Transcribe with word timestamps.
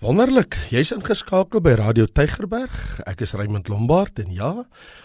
Wonderlik, 0.00 0.56
jy's 0.72 0.94
ingeskakel 0.94 1.60
by 1.60 1.74
Radio 1.76 2.06
Tygerberg. 2.08 2.72
Ek 3.04 3.20
is 3.20 3.34
Raymond 3.36 3.66
Lombard 3.68 4.16
en 4.22 4.30
ja, 4.32 4.48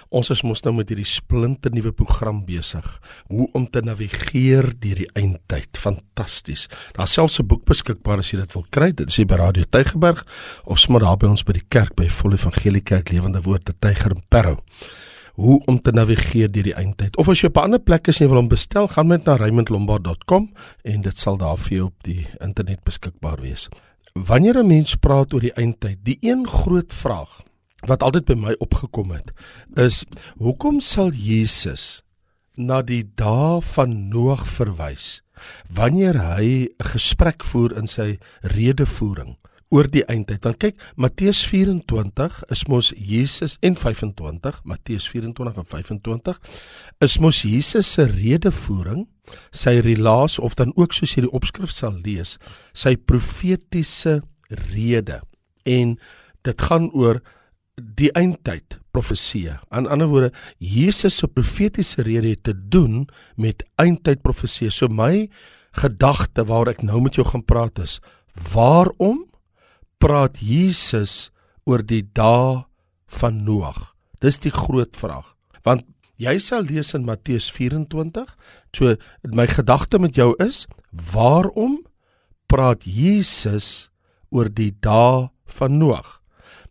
ons 0.08 0.30
is 0.32 0.40
mos 0.48 0.62
nou 0.64 0.72
met 0.78 0.88
hierdie 0.88 1.04
splinte 1.04 1.68
nuwe 1.74 1.92
program 1.92 2.38
besig. 2.48 2.86
Hoe 3.28 3.50
om 3.60 3.66
te 3.68 3.82
navigeer 3.84 4.70
deur 4.72 5.02
die 5.02 5.10
eindtyd. 5.20 5.76
Fantasties. 5.76 6.70
Daar's 6.96 7.12
selfs 7.12 7.42
'n 7.42 7.48
boek 7.52 7.66
beskikbaar 7.68 8.24
as 8.24 8.32
jy 8.32 8.40
dit 8.40 8.54
wil 8.56 8.64
kry. 8.72 8.94
Dit 8.96 9.10
is 9.10 9.26
by 9.26 9.36
Radio 9.36 9.66
Tygerberg 9.70 10.24
of 10.64 10.80
sommer 10.80 11.02
daar 11.02 11.18
by 11.18 11.28
ons 11.28 11.44
by 11.44 11.52
die 11.60 11.68
kerk 11.68 11.94
by 11.96 12.08
Volle 12.08 12.36
Evangelie 12.36 12.82
Kerk 12.82 13.12
Lewende 13.12 13.42
Woord 13.44 13.66
te 13.66 13.74
Tyger 13.74 14.16
en 14.16 14.24
Parow. 14.30 14.58
Hoe 15.36 15.62
om 15.68 15.82
te 15.82 15.92
navigeer 15.92 16.50
deur 16.50 16.64
die 16.64 16.74
eindtyd. 16.74 17.18
Of 17.18 17.28
as 17.28 17.42
jy 17.42 17.48
op 17.48 17.58
'n 17.58 17.64
ander 17.64 17.80
plek 17.80 18.08
is 18.08 18.22
en 18.22 18.28
jy 18.28 18.30
wil 18.32 18.40
hom 18.40 18.48
bestel, 18.48 18.88
gaan 18.88 19.08
met 19.08 19.26
na 19.26 19.36
raymondlombard.com 19.36 20.54
en 20.84 21.02
dit 21.02 21.18
sal 21.18 21.38
daar 21.38 21.58
vir 21.58 21.78
jou 21.78 21.86
op 21.86 22.04
die 22.04 22.28
internet 22.40 22.82
beskikbaar 22.86 23.42
wees. 23.42 23.68
Wanneer 24.16 24.64
'n 24.64 24.68
mens 24.68 24.96
praat 24.96 25.34
oor 25.34 25.44
die 25.44 25.54
eindtyd, 25.54 25.98
die 26.04 26.18
een 26.22 26.48
groot 26.48 26.94
vraag 26.94 27.44
wat 27.86 28.04
altyd 28.04 28.26
by 28.26 28.34
my 28.34 28.56
opgekom 28.64 29.12
het, 29.12 29.34
is 29.76 30.06
hoekom 30.40 30.80
sal 30.80 31.12
Jesus 31.12 32.02
na 32.56 32.82
die 32.82 33.04
dae 33.16 33.60
van 33.62 34.08
Noag 34.10 34.48
verwys 34.48 35.22
wanneer 35.68 36.16
hy 36.16 36.72
'n 36.72 36.88
gesprek 36.96 37.44
voer 37.44 37.76
in 37.78 37.88
sy 37.88 38.18
redevoering 38.42 39.36
oor 39.74 39.90
die 39.92 40.04
eindtyd. 40.12 40.42
Dan 40.46 40.58
kyk 40.60 40.82
Matteus 41.00 41.42
24 41.50 42.42
is 42.54 42.66
mos 42.72 42.92
Jesus 42.96 43.58
en 43.66 43.78
25, 43.80 44.62
Matteus 44.64 45.08
24 45.12 45.62
en 45.62 45.70
25 45.72 46.40
is 47.06 47.18
mos 47.24 47.42
Jesus 47.46 47.94
se 47.98 48.08
redevoering 48.10 49.06
sy 49.56 49.80
relaas 49.82 50.38
of 50.40 50.56
dan 50.60 50.74
ook 50.78 50.94
soos 50.94 51.16
jy 51.16 51.26
die 51.26 51.34
opskrif 51.34 51.74
sal 51.74 51.98
lees, 52.06 52.38
sy 52.78 52.96
profetiese 52.96 54.20
rede. 54.70 55.22
En 55.66 55.96
dit 56.46 56.68
gaan 56.70 56.92
oor 56.94 57.24
die 57.76 58.12
eindtyd 58.16 58.78
profesie. 58.96 59.50
Aan 59.74 59.90
ander 59.92 60.08
woorde, 60.08 60.32
Jesus 60.62 61.18
se 61.20 61.28
profetiese 61.28 62.06
rede 62.08 62.36
het 62.36 62.46
te 62.48 62.54
doen 62.56 63.06
met 63.36 63.66
eindtyd 63.82 64.22
profesie. 64.24 64.70
So 64.72 64.88
my 64.88 65.28
gedagte 65.76 66.46
waar 66.48 66.72
ek 66.72 66.86
nou 66.88 67.02
met 67.04 67.18
jou 67.20 67.26
gaan 67.28 67.44
praat 67.44 67.82
is, 67.84 68.00
waarom 68.54 69.26
praat 70.02 70.40
Jesus 70.44 71.32
oor 71.66 71.84
die 71.84 72.04
dae 72.04 72.64
van 73.20 73.44
Noag? 73.44 73.94
Dis 74.22 74.40
die 74.42 74.54
groot 74.54 74.98
vraag. 74.98 75.34
Want 75.66 75.86
jy 76.22 76.38
sal 76.40 76.68
lees 76.70 76.94
in 76.96 77.06
Matteus 77.06 77.50
24 77.52 78.30
So 78.76 78.96
my 79.24 79.48
gedagte 79.48 80.00
met 80.00 80.18
jou 80.20 80.34
is, 80.44 80.66
waarom 80.92 81.80
praat 82.52 82.84
Jesus 82.84 83.90
oor 84.36 84.50
die 84.52 84.74
dae 84.84 85.30
van 85.58 85.78
Noag? 85.80 86.20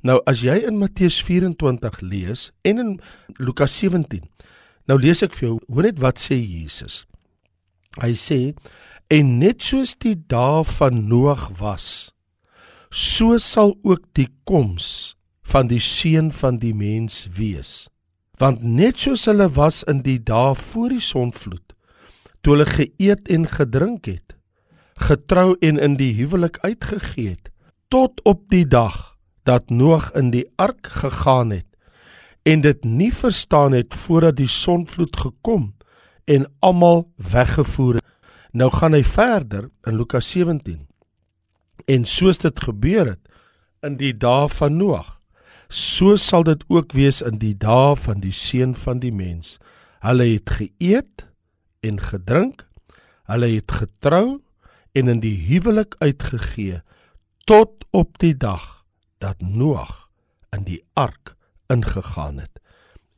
Nou 0.05 0.21
as 0.29 0.43
jy 0.45 0.59
in 0.69 0.77
Matteus 0.77 1.17
24 1.25 2.03
lees 2.05 2.51
en 2.69 2.83
in 2.83 2.91
Lukas 3.41 3.73
17. 3.81 4.21
Nou 4.85 4.99
lees 5.01 5.25
ek 5.25 5.33
vir 5.39 5.49
jou, 5.49 5.57
hoor 5.73 5.89
net 5.89 6.03
wat 6.05 6.21
sê 6.21 6.37
Jesus. 6.37 7.05
Hy 8.03 8.13
sê 8.21 8.41
en 9.13 9.39
net 9.41 9.65
soos 9.65 9.95
die 9.97 10.17
dae 10.29 10.61
van 10.77 11.07
Noag 11.09 11.49
was, 11.61 12.13
so 12.95 13.39
sal 13.43 13.75
ook 13.83 14.07
die 14.15 14.29
koms 14.47 15.17
van 15.51 15.67
die 15.67 15.83
seun 15.83 16.31
van 16.33 16.61
die 16.63 16.75
mens 16.75 17.25
wees. 17.35 17.89
Want 18.39 18.63
net 18.63 19.03
soos 19.03 19.27
hulle 19.27 19.49
was 19.57 19.83
in 19.91 20.05
die 20.07 20.21
dae 20.23 20.55
voor 20.59 20.95
die 20.95 21.03
sonvloed, 21.03 21.75
toe 22.43 22.55
hulle 22.55 22.69
geëet 22.71 23.31
en 23.35 23.49
gedrink 23.51 24.07
het, 24.11 24.37
getrou 25.09 25.57
en 25.59 25.79
in 25.83 25.99
die 25.99 26.13
huwelik 26.15 26.61
uitgegee 26.63 27.35
het, 27.35 27.51
tot 27.91 28.23
op 28.25 28.47
die 28.55 28.67
dag 28.67 29.17
dat 29.43 29.71
Noag 29.71 30.13
in 30.15 30.31
die 30.31 30.47
ark 30.57 30.87
gegaan 31.03 31.51
het 31.51 31.69
en 32.45 32.61
dit 32.61 32.85
nie 32.85 33.13
verstaan 33.13 33.73
het 33.73 33.95
voordat 33.95 34.37
die 34.37 34.51
sonvloed 34.51 35.17
gekom 35.17 35.73
en 36.25 36.47
almal 36.61 37.09
weggevoer 37.17 37.99
het. 37.99 38.05
Nou 38.53 38.71
gaan 38.71 38.95
hy 38.95 39.03
verder 39.05 39.71
in 39.89 39.97
Lukas 39.97 40.31
17. 40.31 40.94
En 41.87 42.05
soos 42.05 42.39
dit 42.39 42.61
gebeur 42.61 43.15
het 43.15 43.21
in 43.85 43.99
die 44.01 44.15
dae 44.17 44.49
van 44.49 44.77
Noag, 44.77 45.21
so 45.69 46.17
sal 46.17 46.45
dit 46.47 46.65
ook 46.73 46.93
wees 46.97 47.21
in 47.23 47.39
die 47.43 47.57
dae 47.57 47.97
van 47.97 48.23
die 48.25 48.33
seun 48.33 48.75
van 48.79 49.03
die 49.03 49.13
mens. 49.13 49.59
Hulle 50.05 50.27
het 50.35 50.51
geëet 50.51 51.27
en 51.85 52.01
gedrink. 52.01 52.65
Hulle 53.29 53.49
het 53.57 53.73
getrou 53.73 54.41
en 54.93 55.09
in 55.09 55.21
die 55.21 55.37
huwelik 55.49 55.97
uitgegee 55.99 56.81
tot 57.49 57.85
op 57.91 58.19
die 58.19 58.37
dag 58.37 58.85
dat 59.19 59.41
Noag 59.41 60.09
in 60.53 60.65
die 60.69 60.83
ark 60.93 61.35
ingegaan 61.73 62.39
het 62.39 62.61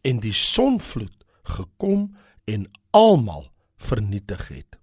en 0.06 0.20
die 0.22 0.34
sonvloed 0.34 1.24
gekom 1.42 2.14
en 2.44 2.66
almal 2.90 3.50
vernietig 3.76 4.48
het. 4.48 4.78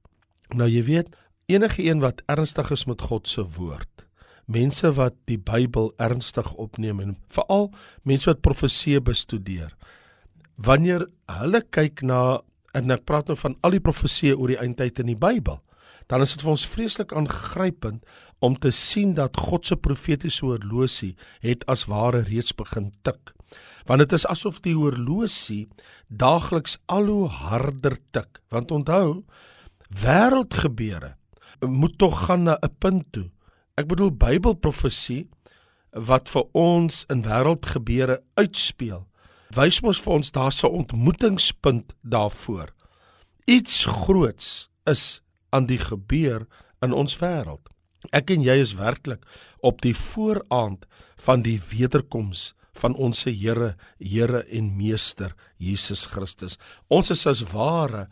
Nou 0.53 0.67
jy 0.69 0.83
weet, 0.83 1.15
enige 1.45 1.83
een 1.83 1.99
wat 1.99 2.21
ernstig 2.25 2.71
is 2.71 2.85
met 2.85 3.01
God 3.01 3.27
se 3.27 3.43
woord, 3.57 4.05
mense 4.45 4.93
wat 4.93 5.15
die 5.29 5.39
Bybel 5.39 5.93
ernstig 5.97 6.53
opneem 6.59 6.99
en 6.99 7.17
veral 7.31 7.69
mense 8.03 8.29
wat 8.31 8.43
profeseë 8.45 9.01
bestudeer, 9.03 9.75
wanneer 10.55 11.07
hulle 11.31 11.63
kyk 11.69 12.03
na 12.03 12.41
en 12.73 12.91
ek 12.93 13.05
praat 13.05 13.29
nou 13.29 13.37
van 13.37 13.55
al 13.61 13.75
die 13.75 13.83
profeseë 13.83 14.35
oor 14.35 14.53
die 14.53 14.59
eindtyd 14.59 15.03
in 15.03 15.13
die 15.13 15.19
Bybel, 15.19 15.59
dan 16.11 16.23
is 16.23 16.33
dit 16.33 16.43
vir 16.43 16.53
ons 16.55 16.67
vreeslik 16.67 17.13
aangrypend 17.15 18.03
om 18.43 18.57
te 18.59 18.71
sien 18.75 19.13
dat 19.15 19.39
God 19.39 19.67
se 19.67 19.77
profetiese 19.79 20.43
horlosie 20.45 21.13
het 21.45 21.63
as 21.71 21.85
ware 21.87 22.25
reeds 22.27 22.55
begin 22.59 22.91
tik. 23.07 23.31
Want 23.87 24.03
dit 24.03 24.15
is 24.15 24.27
asof 24.27 24.59
die 24.65 24.75
horlosie 24.75 25.67
daagliks 26.09 26.77
al 26.91 27.07
hoe 27.07 27.27
harder 27.31 27.95
tik. 28.15 28.41
Want 28.51 28.71
onthou, 28.71 29.23
wêreldgebeure 30.03 31.13
moet 31.67 31.97
tog 31.97 32.25
gaan 32.25 32.43
na 32.43 32.57
'n 32.61 32.75
punt 32.79 33.11
toe. 33.11 33.29
Ek 33.77 33.87
bedoel 33.87 34.11
Bybelprofesie 34.11 35.29
wat 35.91 36.29
vir 36.29 36.43
ons 36.51 37.05
in 37.09 37.23
wêreldgebeure 37.23 38.21
uitspeel 38.33 39.07
wys 39.57 39.81
mos 39.85 40.01
vir 40.01 40.13
ons 40.17 40.31
daar's 40.31 40.63
'n 40.63 40.75
ontmoetingspunt 40.81 41.93
daarvoor. 42.01 42.73
Iets 43.45 43.85
groots 43.85 44.69
is 44.85 45.21
aan 45.49 45.65
die 45.65 45.77
gebeur 45.77 46.47
in 46.81 46.93
ons 46.93 47.17
wêreld. 47.17 47.69
Ek 48.11 48.29
en 48.29 48.41
jy 48.41 48.57
is 48.59 48.73
werklik 48.73 49.23
op 49.59 49.81
die 49.81 49.95
vooraand 49.95 50.85
van 51.15 51.41
die 51.41 51.61
wederkoms 51.61 52.53
van 52.73 52.95
ons 52.95 53.23
Here, 53.23 53.75
Here 53.99 54.43
en 54.43 54.75
Meester 54.75 55.35
Jesus 55.57 56.05
Christus. 56.05 56.57
Ons 56.87 57.09
is 57.09 57.25
as 57.27 57.41
ware 57.41 58.09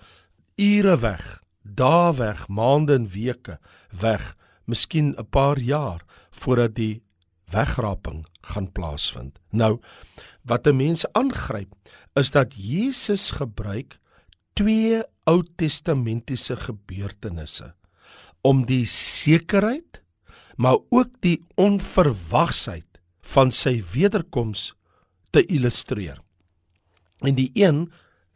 ure 0.55 0.97
weg, 0.99 1.41
dae 1.61 2.13
weg, 2.17 2.47
maande 2.47 2.93
en 2.93 3.07
weke 3.07 3.59
weg, 3.89 4.35
miskien 4.65 5.15
'n 5.17 5.29
paar 5.29 5.59
jaar 5.59 6.01
voordat 6.31 6.75
die 6.75 7.03
wegraping 7.51 8.25
gaan 8.41 8.71
plaasvind. 8.71 9.39
Nou, 9.49 9.79
wat 10.41 10.67
'n 10.67 10.75
mens 10.75 11.05
aangryp 11.11 11.73
is 12.13 12.31
dat 12.31 12.53
Jesus 12.53 13.31
gebruik 13.31 13.99
twee 14.53 15.03
Ou 15.23 15.43
Testamentiese 15.55 16.55
gebeurtenisse 16.55 17.75
om 18.41 18.65
die 18.65 18.85
sekerheid 18.85 20.01
maar 20.55 20.77
ook 20.89 21.09
die 21.19 21.39
onverwagsheid 21.55 22.99
van 23.21 23.51
sy 23.51 23.79
wederkoms 23.93 24.73
te 25.29 25.45
illustreer. 25.45 26.19
En 27.25 27.35
die 27.35 27.49
een 27.53 27.91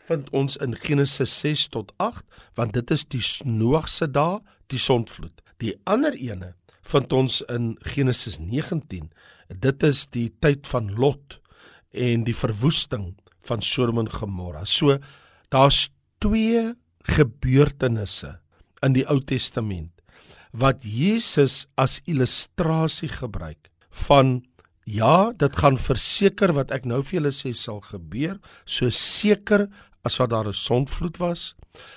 vind 0.08 0.30
ons 0.38 0.58
in 0.62 0.76
Genesis 0.78 1.34
6 1.42 1.68
tot 1.74 1.94
8 2.04 2.24
want 2.60 2.76
dit 2.78 2.92
is 2.94 3.06
die 3.10 3.24
Noag 3.46 3.90
se 3.90 4.08
dae, 4.08 4.40
die 4.72 4.82
sondvloed. 4.82 5.42
Die 5.62 5.74
ander 5.90 6.16
ene 6.18 6.54
vind 6.86 7.14
ons 7.14 7.42
in 7.50 7.74
Genesis 7.82 8.38
19. 8.40 9.10
Dit 9.50 9.84
is 9.84 10.06
die 10.14 10.30
tyd 10.42 10.68
van 10.70 10.92
Lot 10.98 11.40
en 11.96 12.26
die 12.28 12.36
verwoesting 12.36 13.14
van 13.46 13.62
Sodom 13.62 14.02
en 14.02 14.10
Gomorra. 14.12 14.66
So 14.66 14.98
daar's 15.54 15.90
twee 16.24 16.74
gebeurtenisse 17.06 18.38
in 18.86 18.96
die 18.98 19.06
Ou 19.10 19.20
Testament 19.22 19.92
wat 20.56 20.86
Jesus 20.88 21.66
as 21.76 22.00
illustrasie 22.08 23.12
gebruik 23.12 23.70
van 24.08 24.40
ja, 24.86 25.34
dit 25.34 25.56
gaan 25.58 25.78
verseker 25.82 26.54
wat 26.56 26.72
ek 26.76 26.86
nou 26.86 27.02
vir 27.04 27.20
julle 27.20 27.34
sê 27.34 27.52
sal 27.58 27.82
gebeur, 27.84 28.38
so 28.70 28.92
seker 28.94 29.66
as 30.06 30.18
wat 30.22 30.30
daar 30.30 30.48
'n 30.48 30.54
sondvloed 30.54 31.18
was, 31.18 31.56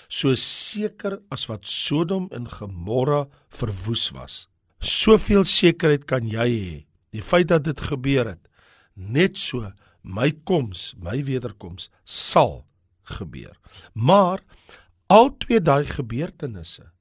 so 0.08 0.34
seker 0.34 1.20
as 1.28 1.46
wat 1.46 1.66
Sodom 1.66 2.26
en 2.31 2.50
Gomorra 2.50 3.28
verwoes 3.49 4.10
was. 4.10 4.49
Soveel 4.78 5.44
sekerheid 5.44 6.05
kan 6.05 6.26
jy 6.26 6.49
hê. 6.49 6.87
Die 7.10 7.22
feit 7.22 7.49
dat 7.49 7.64
dit 7.64 7.81
gebeur 7.81 8.26
het, 8.26 8.49
net 8.94 9.38
so 9.38 9.72
my 10.02 10.32
koms, 10.44 10.94
my 10.99 11.25
wederkoms 11.25 11.90
sal 12.05 12.66
gebeur. 13.02 13.56
Maar 13.93 14.40
al 15.06 15.37
twee 15.37 15.60
daai 15.60 15.84
gebeurtenisse 15.87 16.93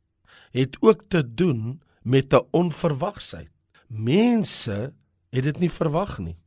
het 0.52 0.78
ook 0.80 1.04
te 1.08 1.34
doen 1.34 1.82
met 2.02 2.34
'n 2.34 2.48
onverwagsheid, 2.52 3.52
mense 3.88 4.94
het 5.30 5.44
dit 5.44 5.60
nie 5.60 5.72
verwag 5.72 6.18
nie. 6.20 6.38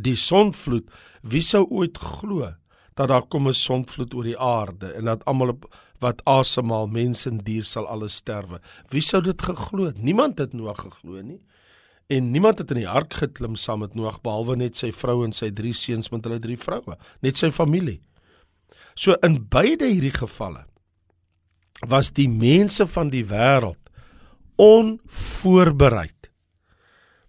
Die 0.00 0.16
sonvloed, 0.16 0.90
wie 1.22 1.40
sou 1.40 1.64
ooit 1.70 1.98
glo 1.98 2.54
dat 2.98 3.08
daar 3.08 3.26
kom 3.30 3.46
'n 3.48 3.54
sonvloed 3.54 4.14
oor 4.14 4.24
die 4.24 4.38
aarde 4.38 4.92
en 4.92 5.04
dat 5.04 5.24
almal 5.24 5.58
wat 5.98 6.24
asemhaal, 6.24 6.86
mense 6.86 7.30
en 7.30 7.38
dier 7.38 7.64
sal 7.64 7.86
alles 7.86 8.14
sterwe. 8.14 8.60
Wie 8.90 9.02
sou 9.02 9.22
dit 9.22 9.42
geglo 9.42 9.84
het? 9.84 10.02
Niemand 10.02 10.38
het 10.38 10.52
Noag 10.52 10.80
geglo 10.80 11.22
nie. 11.22 11.40
En 12.06 12.30
niemand 12.30 12.58
het 12.58 12.70
in 12.70 12.76
die 12.76 12.88
ark 12.88 13.12
geklim 13.14 13.56
saam 13.56 13.78
met 13.78 13.94
Noag 13.94 14.20
behalwe 14.20 14.56
net 14.56 14.76
sy 14.76 14.92
vrou 14.92 15.24
en 15.24 15.32
sy 15.32 15.50
drie 15.50 15.74
seuns 15.74 16.10
met 16.10 16.24
hulle 16.24 16.38
drie 16.38 16.56
vroue, 16.56 16.96
net 17.20 17.36
sy 17.36 17.50
familie. 17.50 18.00
So 18.94 19.14
in 19.22 19.48
beide 19.48 19.86
hierdie 19.86 20.14
gevalle 20.14 20.64
was 21.86 22.10
die 22.10 22.28
mense 22.28 22.86
van 22.86 23.10
die 23.10 23.24
wêreld 23.24 23.92
onvoorbereid. 24.56 26.30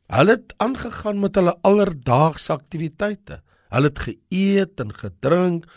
Hulle 0.10 0.32
het 0.32 0.54
aangegaan 0.58 1.20
met 1.20 1.36
hulle 1.36 1.58
alledaagse 1.62 2.54
aktiwiteite. 2.54 3.44
Hulle 3.70 3.92
het 3.92 4.02
geëet 4.06 4.82
en 4.84 4.94
gedrink, 4.94 5.68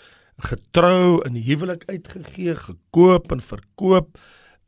getrou 0.43 1.21
en 1.27 1.37
huwelik 1.37 1.85
uitgegee, 1.91 2.57
gekoop 2.57 3.33
en 3.33 3.43
verkoop 3.45 4.19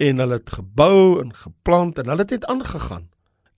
en 0.02 0.20
hulle 0.22 0.38
het 0.38 0.54
gebou 0.58 1.20
en 1.22 1.32
geplant 1.34 1.98
en 1.98 2.10
hulle 2.12 2.26
het 2.26 2.36
net 2.36 2.46
aangegaan. 2.52 3.08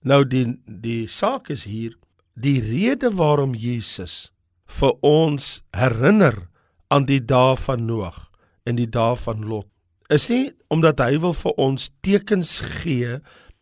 Nou 0.01 0.23
die 0.25 0.45
die 0.65 1.07
saak 1.07 1.49
is 1.53 1.65
hier, 1.67 1.97
die 2.33 2.61
rede 2.61 3.11
waarom 3.17 3.55
Jesus 3.57 4.31
vir 4.79 4.93
ons 5.05 5.61
herinner 5.75 6.47
aan 6.93 7.07
die 7.09 7.23
dae 7.23 7.55
van 7.59 7.87
Noag 7.87 8.27
en 8.67 8.77
die 8.79 8.89
dae 8.89 9.15
van 9.19 9.43
Lot 9.47 9.67
is 10.13 10.29
nie 10.31 10.53
omdat 10.71 11.01
hy 11.03 11.17
wil 11.23 11.35
vir 11.35 11.57
ons 11.59 11.89
tekens 12.05 12.57
gee 12.79 13.17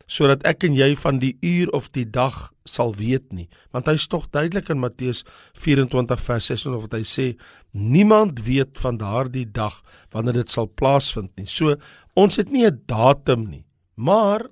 sodat 0.08 0.44
ek 0.46 0.64
en 0.64 0.76
jy 0.78 0.96
van 0.96 1.20
die 1.20 1.36
uur 1.42 1.72
of 1.74 1.90
die 1.92 2.06
dag 2.06 2.52
sal 2.66 2.96
weet 2.98 3.32
nie. 3.34 3.50
Want 3.74 3.88
hy's 3.88 4.08
tog 4.08 4.30
duidelik 4.34 4.70
in 4.70 4.80
Matteus 4.80 5.24
24 5.58 6.22
vers 6.22 6.50
6 6.52 6.66
of 6.66 6.88
wat 6.88 6.98
hy 6.98 7.04
sê 7.06 7.28
niemand 7.72 8.42
weet 8.46 8.78
van 8.82 8.98
daardie 8.98 9.46
dag 9.46 9.82
wanneer 10.12 10.42
dit 10.42 10.50
sal 10.50 10.68
plaasvind 10.68 11.32
nie. 11.38 11.48
So 11.48 11.76
ons 12.16 12.36
het 12.38 12.52
nie 12.52 12.66
'n 12.66 12.82
datum 12.86 13.50
nie 13.50 13.66
maar 13.96 14.46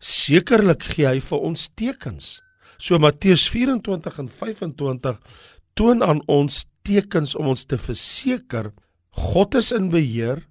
sekerlik 0.00 0.84
gee 0.94 1.08
hy 1.08 1.20
vir 1.24 1.44
ons 1.44 1.68
tekens. 1.76 2.40
So 2.80 2.98
Matteus 2.98 3.48
24 3.52 4.20
en 4.22 4.28
25 4.28 5.18
toon 5.76 6.04
aan 6.04 6.22
ons 6.28 6.64
tekens 6.84 7.34
om 7.36 7.50
ons 7.52 7.64
te 7.68 7.76
verseker 7.78 8.70
God 9.10 9.54
is 9.58 9.70
in 9.72 9.90
beheer 9.92 10.46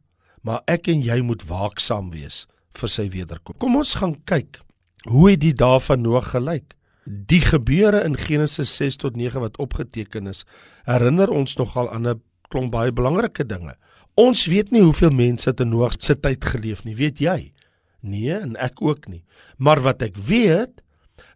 maar 0.46 0.62
ek 0.70 0.90
en 0.92 1.02
jy 1.02 1.20
moet 1.26 1.42
waaksaam 1.50 2.12
wees 2.14 2.46
vir 2.80 2.90
sy 2.90 3.10
wederkom. 3.14 3.58
Kom 3.60 3.76
ons 3.80 3.96
gaan 4.00 4.16
kyk 4.30 4.62
hoe 5.08 5.30
het 5.32 5.42
die 5.44 5.56
dae 5.56 5.80
van 5.80 6.02
Noag 6.04 6.34
gelyk? 6.34 6.74
Die 7.06 7.42
gebeure 7.42 8.04
in 8.06 8.18
Genesis 8.20 8.74
6 8.78 9.00
tot 9.02 9.16
9 9.18 9.40
wat 9.42 9.58
opgeteken 9.58 10.28
is, 10.28 10.44
herinner 10.86 11.32
ons 11.32 11.56
nogal 11.58 11.90
aan 11.94 12.08
'n 12.08 12.22
klomp 12.50 12.72
baie 12.72 12.92
belangrike 12.92 13.46
dinge. 13.46 13.76
Ons 14.16 14.46
weet 14.46 14.72
nie 14.72 14.82
hoeveel 14.82 15.12
mense 15.12 15.54
in 15.58 15.70
Noag 15.70 15.96
se 16.00 16.16
tyd 16.16 16.46
geleef 16.46 16.84
nie, 16.84 16.96
weet 16.96 17.20
jy? 17.20 17.54
Nee, 18.02 18.34
en 18.34 18.56
ek 18.56 18.82
ook 18.82 19.08
nie. 19.08 19.24
Maar 19.58 19.82
wat 19.82 20.02
ek 20.02 20.16
weet, 20.16 20.82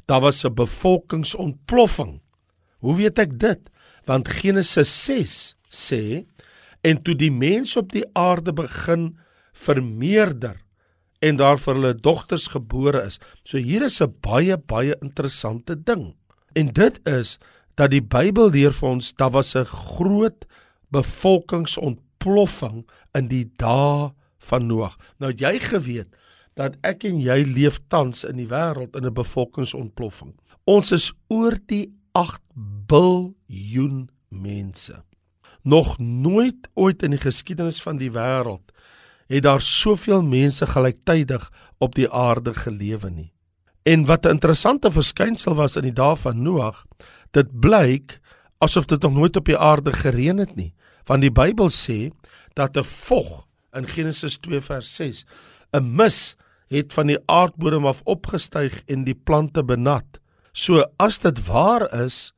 daar 0.06 0.22
was 0.22 0.44
'n 0.44 0.54
bevolkingsontploffing. 0.54 2.22
Hoe 2.80 2.95
weet 2.95 3.19
ek 3.19 3.40
dit? 3.40 3.69
Want 4.06 4.28
Genesis 4.28 5.04
6 5.06 5.56
sê 5.69 6.25
en 6.81 7.01
toe 7.01 7.16
die 7.16 7.31
mense 7.31 7.80
op 7.80 7.92
die 7.92 8.06
aarde 8.13 8.54
begin 8.54 9.18
vermeerder 9.54 10.60
en 11.24 11.40
daar 11.40 11.60
vir 11.62 11.78
hulle 11.78 11.94
dogters 11.96 12.50
gebore 12.52 13.06
is. 13.08 13.20
So 13.48 13.58
hier 13.58 13.84
is 13.88 14.02
'n 14.02 14.14
baie 14.22 14.58
baie 14.58 14.96
interessante 15.02 15.75
ding. 15.84 16.16
En 16.54 16.68
dit 16.68 17.00
is 17.08 17.40
dat 17.75 17.92
die 17.92 18.02
Bybel 18.02 18.50
leer 18.50 18.74
vir 18.74 18.90
ons 18.90 19.14
daar 19.14 19.31
was 19.31 19.56
'n 19.56 19.66
groot 19.66 20.46
bevolkingsontploffing 20.92 22.86
in 23.14 23.28
die 23.28 23.52
dae 23.56 24.12
van 24.40 24.68
Noag. 24.68 24.98
Nou 25.20 25.31
jy 25.31 25.60
geweet 25.60 26.16
dat 26.56 26.75
ek 26.84 27.04
en 27.04 27.22
jy 27.22 27.44
leef 27.44 27.80
tans 27.88 28.24
in 28.24 28.36
die 28.36 28.48
wêreld 28.48 28.96
in 28.96 29.06
'n 29.06 29.14
bevolkingsontploffing. 29.14 30.36
Ons 30.66 30.92
is 30.92 31.14
oor 31.28 31.58
die 31.66 31.94
8 32.12 32.42
biljoen 32.88 34.10
mense. 34.30 35.04
Nog 35.64 35.98
nooit 36.00 36.69
ooit 36.74 37.04
in 37.04 37.12
die 37.12 37.19
geskiedenis 37.19 37.81
van 37.81 37.98
die 37.98 38.12
wêreld 38.12 38.73
het 39.28 39.44
daar 39.44 39.62
soveel 39.62 40.24
mense 40.24 40.68
gelyktydig 40.68 41.52
op 41.78 41.96
die 41.96 42.12
aarde 42.12 42.54
gelewe 42.54 43.10
nie. 43.10 43.34
En 43.84 44.06
wat 44.06 44.25
'n 44.25 44.30
interessante 44.30 44.92
verskynsel 44.92 45.56
was 45.56 45.75
in 45.75 45.81
die 45.81 45.94
dae 45.94 46.16
van 46.16 46.42
Noag, 46.42 46.86
dit 47.31 47.60
blyk 47.60 48.20
asof 48.58 48.86
dit 48.86 49.02
nog 49.02 49.14
nooit 49.14 49.36
op 49.36 49.46
die 49.46 49.58
aarde 49.58 49.94
gereën 49.94 50.38
het 50.38 50.56
nie, 50.56 50.74
want 51.06 51.22
die 51.22 51.31
Bybel 51.31 51.70
sê 51.70 52.12
dat 52.54 52.78
'n 52.78 52.84
vog 52.84 53.48
in 53.74 53.88
Genesis 53.88 54.38
2 54.38 54.62
vers 54.62 54.96
6, 54.96 55.26
'n 55.72 55.96
mis 55.96 56.36
het 56.68 56.94
van 56.94 57.08
die 57.08 57.19
aardbodem 57.26 57.86
af 57.86 58.02
opgestyg 58.04 58.81
en 58.86 59.04
die 59.04 59.19
plante 59.24 59.64
benat. 59.64 60.19
So 60.54 60.86
as 60.98 61.19
dit 61.19 61.46
waar 61.46 61.94
is 62.04 62.34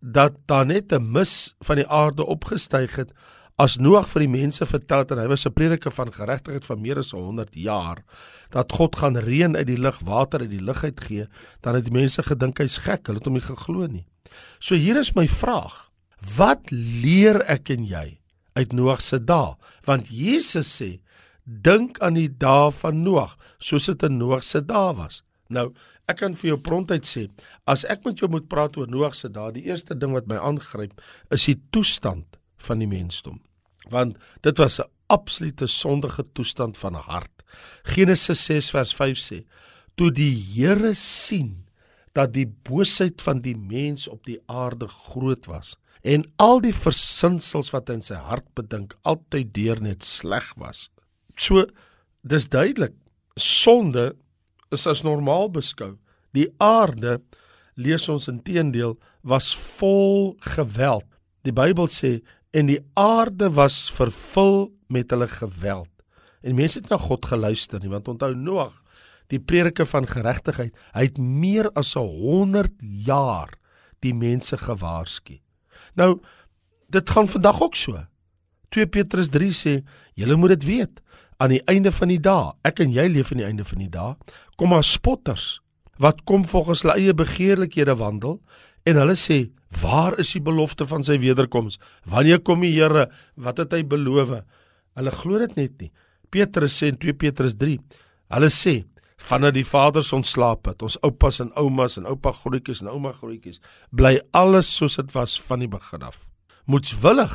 dat 0.00 0.32
daar 0.46 0.66
net 0.66 0.92
'n 0.92 1.10
mis 1.10 1.54
van 1.58 1.76
die 1.76 1.88
aarde 1.88 2.26
opgestyg 2.26 2.96
het, 2.96 3.12
As 3.60 3.74
Noag 3.76 4.06
vir 4.08 4.22
die 4.24 4.32
mense 4.32 4.64
vertel 4.64 5.02
dat 5.04 5.18
hy 5.20 5.26
was 5.28 5.44
'n 5.44 5.52
prediker 5.52 5.92
van 5.92 6.08
geregtigheid 6.08 6.64
van 6.64 6.80
meer 6.80 6.98
as 6.98 7.10
100 7.12 7.54
jaar, 7.54 7.98
dat 8.50 8.72
God 8.72 8.96
gaan 8.96 9.16
reën 9.16 9.56
uit 9.56 9.66
die 9.66 9.76
lug, 9.76 9.98
water 10.00 10.40
uit 10.40 10.50
die 10.50 10.64
lug 10.64 10.82
uitgee, 10.84 11.26
dan 11.60 11.74
het 11.74 11.84
die 11.84 11.92
mense 11.92 12.22
gedink 12.22 12.58
hy's 12.58 12.78
gek, 12.78 13.06
hulle 13.06 13.18
het 13.18 13.26
hom 13.26 13.34
nie 13.34 13.44
geglo 13.44 13.86
nie. 13.86 14.06
So 14.60 14.74
hier 14.74 14.96
is 14.96 15.14
my 15.14 15.28
vraag: 15.28 15.90
Wat 16.36 16.70
leer 16.70 17.42
ek 17.44 17.68
en 17.70 17.84
jy 17.84 18.18
uit 18.54 18.72
Noag 18.72 19.00
se 19.00 19.18
dae? 19.18 19.56
Want 19.84 20.08
Jesus 20.08 20.80
sê, 20.80 21.00
dink 21.44 22.00
aan 22.00 22.14
die 22.14 22.32
dae 22.38 22.70
van 22.70 23.02
Noag, 23.02 23.36
soos 23.58 23.86
dit 23.86 24.02
in 24.02 24.16
Noag 24.16 24.42
se 24.42 24.60
dae 24.64 24.94
was. 24.96 25.22
Nou, 25.48 25.74
ek 26.08 26.16
kan 26.16 26.34
vir 26.34 26.48
jou 26.48 26.58
prontheid 26.58 27.04
sê, 27.04 27.28
as 27.66 27.84
ek 27.84 28.06
met 28.06 28.16
jou 28.16 28.30
moet 28.30 28.48
praat 28.48 28.76
oor 28.76 28.88
Noag 28.88 29.14
se 29.14 29.28
dae, 29.28 29.52
die 29.52 29.68
eerste 29.68 29.94
ding 29.94 30.12
wat 30.12 30.26
my 30.26 30.36
aangryp, 30.36 30.98
is 31.30 31.44
die 31.44 31.60
toestand 31.70 32.40
van 32.56 32.78
die 32.78 32.88
mensdom 32.88 33.40
want 33.90 34.16
dit 34.40 34.56
was 34.58 34.80
'n 34.80 34.88
absolute 35.06 35.66
sondige 35.66 36.24
toestand 36.32 36.78
van 36.78 36.94
hart. 36.94 37.42
Genesis 37.82 38.44
6 38.44 38.70
vers 38.70 38.94
5 38.94 39.18
sê: 39.18 39.44
Toe 39.94 40.10
die 40.10 40.34
Here 40.34 40.94
sien 40.94 41.66
dat 42.12 42.32
die 42.32 42.46
boosheid 42.46 43.22
van 43.22 43.40
die 43.40 43.56
mens 43.56 44.08
op 44.08 44.24
die 44.24 44.40
aarde 44.46 44.88
groot 44.88 45.46
was 45.46 45.76
en 46.02 46.24
al 46.36 46.62
die 46.64 46.74
versinsels 46.74 47.70
wat 47.74 47.88
hy 47.88 47.98
in 48.00 48.06
sy 48.06 48.14
hart 48.14 48.46
bedink 48.56 48.96
altyd 49.02 49.52
deur 49.54 49.80
net 49.84 50.04
sleg 50.06 50.46
was. 50.56 50.88
So 51.36 51.66
dis 52.22 52.48
duidelik 52.48 52.94
sonde 53.36 54.14
is 54.72 54.86
as 54.86 55.04
normaal 55.04 55.50
beskou. 55.52 55.98
Die 56.32 56.48
aarde 56.58 57.18
lees 57.80 58.08
ons 58.08 58.28
intedeel 58.28 58.96
was 59.22 59.52
vol 59.78 60.36
geweld. 60.56 61.06
Die 61.44 61.54
Bybel 61.56 61.88
sê 61.88 62.20
en 62.50 62.70
die 62.70 62.80
aarde 62.98 63.50
was 63.54 63.90
vervul 63.94 64.70
met 64.90 65.10
hulle 65.10 65.28
geweld. 65.30 65.90
En 66.42 66.56
mense 66.58 66.80
het 66.80 66.88
na 66.90 66.98
God 66.98 67.26
geluister 67.30 67.80
nie, 67.80 67.90
want 67.92 68.08
onthou 68.08 68.32
Noag, 68.34 68.74
die 69.30 69.38
prediker 69.38 69.86
van 69.86 70.08
geregtigheid, 70.10 70.74
hy 70.96 71.06
het 71.06 71.18
meer 71.18 71.70
as 71.78 71.94
100 71.94 72.80
jaar 73.06 73.52
die 74.02 74.14
mense 74.16 74.56
gewaarsku. 74.58 75.38
Nou, 75.94 76.18
dit 76.90 77.10
gaan 77.10 77.28
vandag 77.30 77.60
ook 77.62 77.76
so. 77.78 78.00
2 78.74 78.86
Petrus 78.90 79.30
3 79.30 79.52
sê, 79.54 79.74
julle 80.18 80.38
moet 80.38 80.56
dit 80.56 80.66
weet, 80.66 81.02
aan 81.40 81.54
die 81.54 81.62
einde 81.70 81.92
van 81.94 82.10
die 82.10 82.20
dae, 82.20 82.52
ek 82.66 82.82
en 82.84 82.92
jy 82.94 83.06
leef 83.10 83.30
aan 83.32 83.42
die 83.42 83.48
einde 83.48 83.66
van 83.66 83.82
die 83.82 83.90
dae, 83.92 84.16
kom 84.58 84.74
daar 84.74 84.86
spotters 84.86 85.58
wat 86.00 86.22
kom 86.24 86.46
volgens 86.48 86.82
hulle 86.82 86.96
eie 86.96 87.14
begeerlikhede 87.16 87.94
wandel 88.00 88.38
en 88.90 89.02
hulle 89.04 89.16
sê 89.18 89.48
Waar 89.70 90.18
is 90.18 90.32
die 90.34 90.42
belofte 90.42 90.86
van 90.90 91.04
sy 91.06 91.14
wederkoms? 91.22 91.78
Wanneer 92.10 92.40
kom 92.42 92.64
die 92.64 92.72
Here? 92.74 93.06
Wat 93.38 93.60
het 93.62 93.76
hy 93.76 93.84
beloof? 93.86 94.32
Hulle 94.98 95.12
glo 95.14 95.38
dit 95.38 95.54
net 95.56 95.76
nie. 95.78 95.90
Petrus 96.30 96.74
sê 96.80 96.90
in 96.90 96.98
2 96.98 97.14
Petrus 97.14 97.54
3. 97.58 97.76
Hulle 98.34 98.50
sê 98.50 98.80
vandat 99.20 99.54
die 99.54 99.66
vaders 99.66 100.10
ontslaap 100.16 100.70
het, 100.70 100.82
ons 100.82 100.96
oupas 101.04 101.42
en 101.44 101.50
oumas 101.60 101.98
en 102.00 102.08
oupa 102.08 102.32
grootjies 102.32 102.80
en 102.80 102.88
ouma 102.88 103.12
grootjies, 103.12 103.60
bly 103.92 104.14
alles 104.32 104.70
soos 104.72 104.96
dit 104.96 105.10
was 105.12 105.36
van 105.44 105.60
die 105.60 105.68
begin 105.68 106.06
af. 106.08 106.16
Moetswillig 106.70 107.34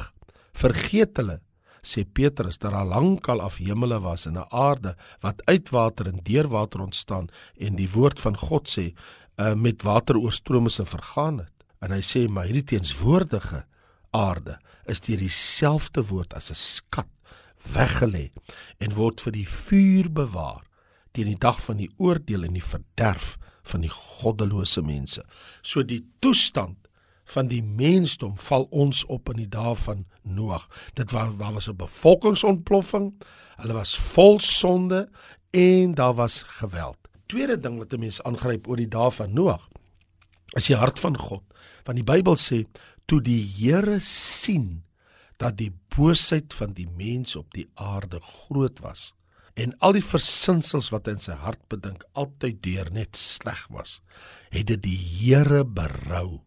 vergeet 0.58 1.22
hulle 1.22 1.40
sê 1.86 2.02
Petrus 2.18 2.58
dat 2.58 2.74
daar 2.74 2.88
lankal 2.90 3.44
af 3.46 3.60
hemele 3.62 4.00
was 4.02 4.26
en 4.26 4.38
'n 4.38 4.50
aarde 4.50 4.96
wat 5.22 5.46
uit 5.46 5.70
water 5.70 6.08
en 6.08 6.20
deur 6.24 6.48
water 6.50 6.82
ontstaan 6.82 7.30
en 7.60 7.76
die 7.76 7.92
woord 7.92 8.20
van 8.20 8.38
God 8.38 8.68
sê 8.68 8.96
uh, 9.38 9.54
met 9.54 9.84
water 9.84 10.18
oorstromings 10.18 10.80
en 10.80 10.90
vergaan 10.90 11.38
het 11.44 11.66
en 11.80 11.92
hy 11.92 12.02
sê 12.02 12.26
maar 12.28 12.48
hierdie 12.50 12.70
teenswoordige 12.76 13.66
aarde 14.16 14.60
is 14.92 15.02
deur 15.06 15.18
dieselfde 15.18 16.06
woord 16.08 16.34
as 16.34 16.52
'n 16.52 16.56
skat 16.56 17.10
weggelê 17.74 18.32
en 18.80 18.94
word 18.94 19.22
vir 19.22 19.32
die 19.32 19.48
vuur 19.48 20.12
bewaar 20.12 20.64
teen 21.12 21.32
die 21.32 21.40
dag 21.40 21.62
van 21.64 21.78
die 21.78 21.92
oordeel 21.98 22.44
en 22.44 22.54
die 22.54 22.64
verderf 22.64 23.38
van 23.66 23.82
die 23.82 23.92
goddelose 23.92 24.84
mense. 24.86 25.24
So 25.62 25.84
die 25.84 26.04
toestand 26.20 26.78
van 27.26 27.50
die 27.50 27.64
mensdom 27.64 28.36
val 28.38 28.68
ons 28.70 29.02
op 29.10 29.32
in 29.34 29.42
die 29.42 29.50
dae 29.50 29.74
van 29.76 30.06
Noag. 30.22 30.68
Dit 30.94 31.12
was 31.16 31.38
daar 31.38 31.54
was 31.54 31.70
'n 31.70 31.76
bevolkingsontploffing. 31.76 33.14
Hulle 33.58 33.74
was 33.74 33.98
vol 33.98 34.40
sonde 34.40 35.10
en 35.52 35.94
daar 35.94 36.14
was 36.14 36.42
geweld. 36.42 36.98
Tweede 37.26 37.58
ding 37.60 37.78
wat 37.78 37.94
'n 37.94 38.00
mens 38.00 38.22
aangryp 38.24 38.68
oor 38.68 38.78
die 38.78 38.88
dae 38.88 39.12
van 39.12 39.34
Noag 39.34 39.70
is 40.56 40.68
die 40.68 40.76
hart 40.76 41.00
van 41.00 41.18
God. 41.18 41.44
Want 41.84 41.98
die 41.98 42.04
Bybel 42.04 42.36
sê 42.36 42.66
toe 43.06 43.22
die 43.22 43.42
Here 43.42 44.00
sien 44.00 44.84
dat 45.38 45.58
die 45.58 45.74
boosheid 45.96 46.54
van 46.54 46.74
die 46.74 46.88
mens 46.88 47.36
op 47.36 47.54
die 47.54 47.68
aarde 47.74 48.20
groot 48.22 48.80
was 48.80 49.14
en 49.56 49.72
al 49.80 49.96
die 49.96 50.04
versinsels 50.04 50.90
wat 50.92 51.08
in 51.08 51.22
sy 51.24 51.36
hart 51.40 51.62
bedink 51.72 52.04
altyd 52.20 52.60
deur 52.64 52.90
net 52.92 53.16
sleg 53.16 53.62
was, 53.72 54.02
het 54.52 54.68
dit 54.68 54.82
die 54.84 54.98
Here 54.98 55.64
berou 55.64 56.42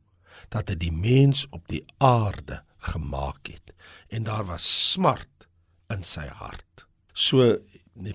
dat 0.52 0.68
hy 0.68 0.76
die 0.76 0.92
mens 0.92 1.46
op 1.50 1.64
die 1.72 1.84
aarde 2.04 2.62
gemaak 2.92 3.48
het 3.48 3.72
en 4.12 4.28
daar 4.28 4.44
was 4.48 4.66
smart 4.92 5.48
in 5.92 6.04
sy 6.04 6.26
hart. 6.28 6.84
So 7.12 7.58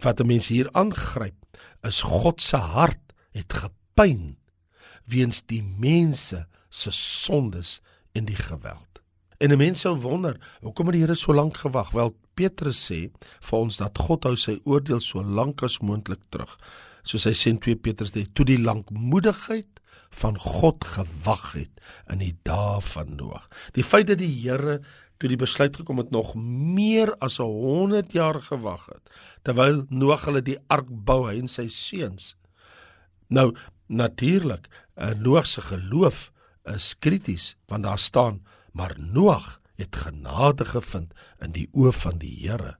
wat 0.02 0.22
'n 0.22 0.28
mens 0.28 0.48
hier 0.48 0.70
aangryp 0.72 1.43
is 1.84 2.02
God 2.02 2.42
se 2.42 2.58
hart 2.58 3.14
het 3.32 3.54
gepyn 3.54 4.38
weens 5.10 5.42
die 5.46 5.64
mense 5.64 6.46
se 6.70 6.92
sondes 6.92 7.80
en 8.14 8.26
die 8.26 8.40
geweld. 8.40 9.02
En 9.38 9.52
'n 9.52 9.58
mens 9.58 9.80
sou 9.80 9.96
wonder, 10.00 10.40
hoekom 10.62 10.88
het 10.88 10.96
die 10.96 11.02
Here 11.02 11.16
so 11.16 11.34
lank 11.34 11.58
gewag? 11.58 11.92
Wel 11.92 12.16
Petrus 12.34 12.92
sê 12.92 13.12
vir 13.42 13.60
ons 13.60 13.78
dat 13.78 13.98
God 13.98 14.24
hou 14.24 14.36
sy 14.36 14.60
oordeel 14.64 15.02
so 15.02 15.24
lank 15.24 15.64
as 15.64 15.80
moontlik 15.80 16.22
terug. 16.30 16.58
Soos 17.04 17.24
hy 17.24 17.34
sê 17.34 17.50
in 17.50 17.60
2 17.60 17.76
Petrus 17.76 18.12
sê, 18.12 18.26
toe 18.34 18.46
die 18.46 18.62
lankmoedigheid 18.62 19.82
van 20.10 20.38
God 20.40 20.86
gewag 20.86 21.54
het 21.54 21.82
in 22.12 22.22
die 22.22 22.36
dae 22.48 22.82
van 22.82 23.16
Noag. 23.16 23.50
Die 23.74 23.84
feit 23.84 24.08
dat 24.08 24.22
die 24.22 24.32
Here 24.42 24.82
toe 25.18 25.30
die 25.30 25.40
besluit 25.40 25.76
gekom 25.76 25.98
het 26.02 26.12
nog 26.12 26.34
meer 26.36 27.14
as 27.24 27.38
100 27.38 28.12
jaar 28.12 28.42
gewag 28.42 28.86
het 28.92 29.14
terwyl 29.42 29.86
Noag 29.90 30.26
hulle 30.26 30.42
die 30.42 30.60
ark 30.68 30.90
bou 30.90 31.24
hy 31.28 31.38
en 31.40 31.52
sy 31.52 31.68
seuns. 31.68 32.36
Nou 33.28 33.54
natuurlik, 33.88 34.68
eh, 34.96 35.14
Noag 35.20 35.48
se 35.48 35.62
geloof 35.62 36.32
is 36.66 36.96
krities 37.00 37.56
want 37.68 37.84
daar 37.84 38.00
staan 38.00 38.42
maar 38.72 38.96
Noag 38.98 39.60
het 39.76 39.96
genade 39.96 40.66
gevind 40.66 41.14
in 41.42 41.52
die 41.52 41.68
oë 41.74 41.92
van 41.94 42.18
die 42.22 42.34
Here. 42.42 42.78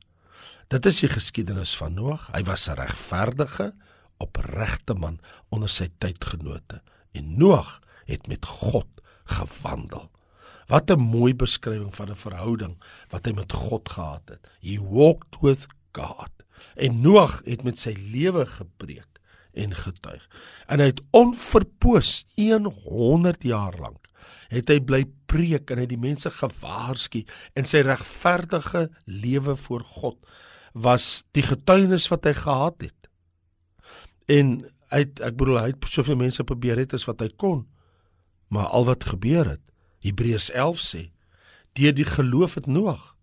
Dit 0.74 0.86
is 0.86 1.02
die 1.04 1.10
geskiedenis 1.10 1.76
van 1.78 1.94
Noag. 1.94 2.30
Hy 2.34 2.44
was 2.44 2.68
'n 2.70 2.78
regverdige, 2.80 3.74
opregte 4.18 4.94
man 4.94 5.20
onder 5.50 5.70
sy 5.70 5.90
tydgenote 5.98 6.82
en 7.12 7.38
Noag 7.38 7.80
het 8.06 8.28
met 8.28 8.46
God 8.46 8.88
gewandel. 9.26 10.10
Wat 10.68 10.92
'n 10.92 11.00
mooi 11.00 11.34
beskrywing 11.36 11.96
van 11.96 12.10
'n 12.10 12.16
verhouding 12.16 12.76
wat 13.10 13.26
hy 13.26 13.34
met 13.34 13.52
God 13.52 13.90
gehad 13.90 14.30
het. 14.30 14.48
He 14.62 14.80
walked 14.80 15.42
with 15.42 15.68
God. 15.92 16.32
En 16.76 17.02
Noag 17.02 17.42
het 17.46 17.64
met 17.64 17.78
sy 17.78 17.94
lewe 17.98 18.46
gepreek 18.46 19.20
en 19.54 19.76
getuig. 19.76 20.30
En 20.68 20.80
hy 20.80 20.86
het 20.86 21.02
onverpoos 21.12 22.26
100 22.36 23.44
jaar 23.44 23.78
lank 23.80 24.04
het 24.54 24.70
hy 24.70 24.80
bly 24.86 25.04
preek 25.32 25.72
en 25.74 25.82
hy 25.82 25.88
die 25.90 26.00
mense 26.00 26.30
gewaarsku 26.30 27.24
en 27.58 27.68
sy 27.70 27.84
regverdige 27.86 28.88
lewe 29.06 29.56
voor 29.66 29.86
God 29.98 30.18
was 30.74 31.24
die 31.38 31.46
getuienis 31.46 32.10
wat 32.12 32.26
hy 32.26 32.34
gehad 32.38 32.82
het. 32.82 33.10
En 34.32 34.64
hy 34.94 35.04
het, 35.06 35.20
ek 35.22 35.38
bedoel 35.38 35.60
hy 35.60 35.70
het 35.74 35.90
soveel 35.90 36.18
mense 36.18 36.46
probeer 36.48 36.82
het 36.82 36.96
as 36.98 37.06
wat 37.10 37.22
hy 37.22 37.30
kon. 37.38 37.66
Maar 38.54 38.70
al 38.74 38.88
wat 38.90 39.06
gebeur 39.10 39.56
het, 39.56 39.62
Hebreërs 40.04 40.52
11 40.52 40.80
sê, 40.84 41.04
deur 41.74 41.96
die 41.96 42.08
geloof 42.08 42.60
het 42.60 42.68
Noag 42.68 43.14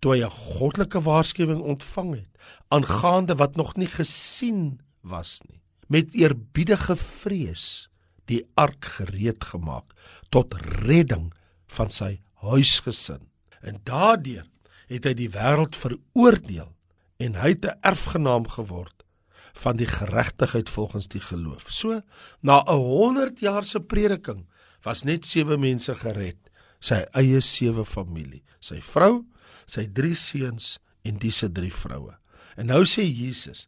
toe 0.00 0.14
hy 0.14 0.20
'n 0.24 0.30
goddelike 0.30 1.00
waarskuwing 1.00 1.60
ontvang 1.60 2.10
het 2.14 2.30
aangaande 2.68 3.34
wat 3.36 3.56
nog 3.56 3.76
nie 3.76 3.88
gesien 3.88 4.80
was 5.00 5.40
nie, 5.48 5.60
met 5.88 6.14
eerbiedige 6.14 6.96
vrees 6.96 7.88
die 8.30 8.44
ark 8.54 8.84
gereed 8.84 9.44
gemaak 9.44 9.94
tot 10.30 10.54
redding 10.86 11.32
van 11.66 11.90
sy 11.90 12.20
huisgesin. 12.44 13.26
En 13.60 13.80
daardeur 13.84 14.46
het 14.88 15.04
hy 15.04 15.14
die 15.14 15.30
wêreld 15.30 15.76
veroordeel 15.76 16.72
en 17.18 17.34
hy 17.34 17.48
het 17.54 17.64
'n 17.64 17.78
erfgenaam 17.80 18.48
geword 18.48 19.04
van 19.52 19.76
die 19.76 19.86
geregtigheid 19.86 20.70
volgens 20.70 21.08
die 21.08 21.20
geloof. 21.20 21.64
So 21.68 22.00
na 22.40 22.62
'n 22.66 22.76
100 22.76 23.40
jaar 23.40 23.64
se 23.64 23.80
prediking 23.80 24.46
was 24.86 25.04
net 25.04 25.26
7 25.28 25.60
mense 25.60 25.94
gered, 26.02 26.38
sy 26.80 27.02
eie 27.18 27.40
sewe 27.44 27.84
familie, 27.84 28.42
sy 28.64 28.80
vrou, 28.84 29.24
sy 29.68 29.86
drie 29.92 30.16
seuns 30.16 30.78
en 31.06 31.20
dis 31.20 31.42
se 31.42 31.48
drie 31.52 31.72
vroue. 31.74 32.14
En 32.56 32.70
nou 32.72 32.82
sê 32.88 33.04
Jesus, 33.04 33.66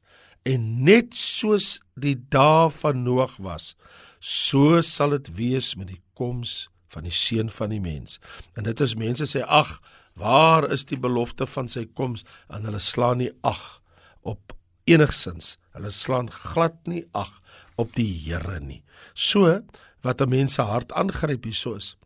en 0.48 0.84
net 0.86 1.14
soos 1.16 1.76
die 1.94 2.16
dae 2.32 2.70
van 2.74 3.04
Noag 3.04 3.36
was, 3.44 3.74
so 4.22 4.80
sal 4.86 5.16
dit 5.16 5.30
wees 5.38 5.72
met 5.78 5.92
die 5.92 6.00
koms 6.18 6.66
van 6.92 7.06
die 7.06 7.14
seun 7.14 7.50
van 7.52 7.72
die 7.72 7.82
mens. 7.82 8.18
En 8.56 8.66
dit 8.68 8.80
is 8.84 8.96
mense 8.98 9.26
sê 9.30 9.44
ag, 9.46 9.78
waar 10.18 10.66
is 10.72 10.84
die 10.88 11.00
belofte 11.00 11.46
van 11.48 11.70
sy 11.72 11.86
koms? 11.98 12.26
En 12.52 12.66
hulle 12.68 12.82
slaan 12.82 13.22
nie 13.22 13.30
ag 13.46 13.80
op 14.28 14.52
enigsins. 14.90 15.56
Hulle 15.76 15.92
slaan 15.94 16.28
glad 16.32 16.76
nie 16.90 17.04
ag 17.16 17.32
op 17.80 17.94
die 17.96 18.10
Here 18.26 18.60
nie. 18.60 18.82
So 19.14 19.62
wat 20.02 20.20
'n 20.20 20.28
mens 20.28 20.54
se 20.54 20.62
hart 20.62 20.92
aangryp 20.92 21.44
hieso 21.44 21.74
is. 21.74 21.96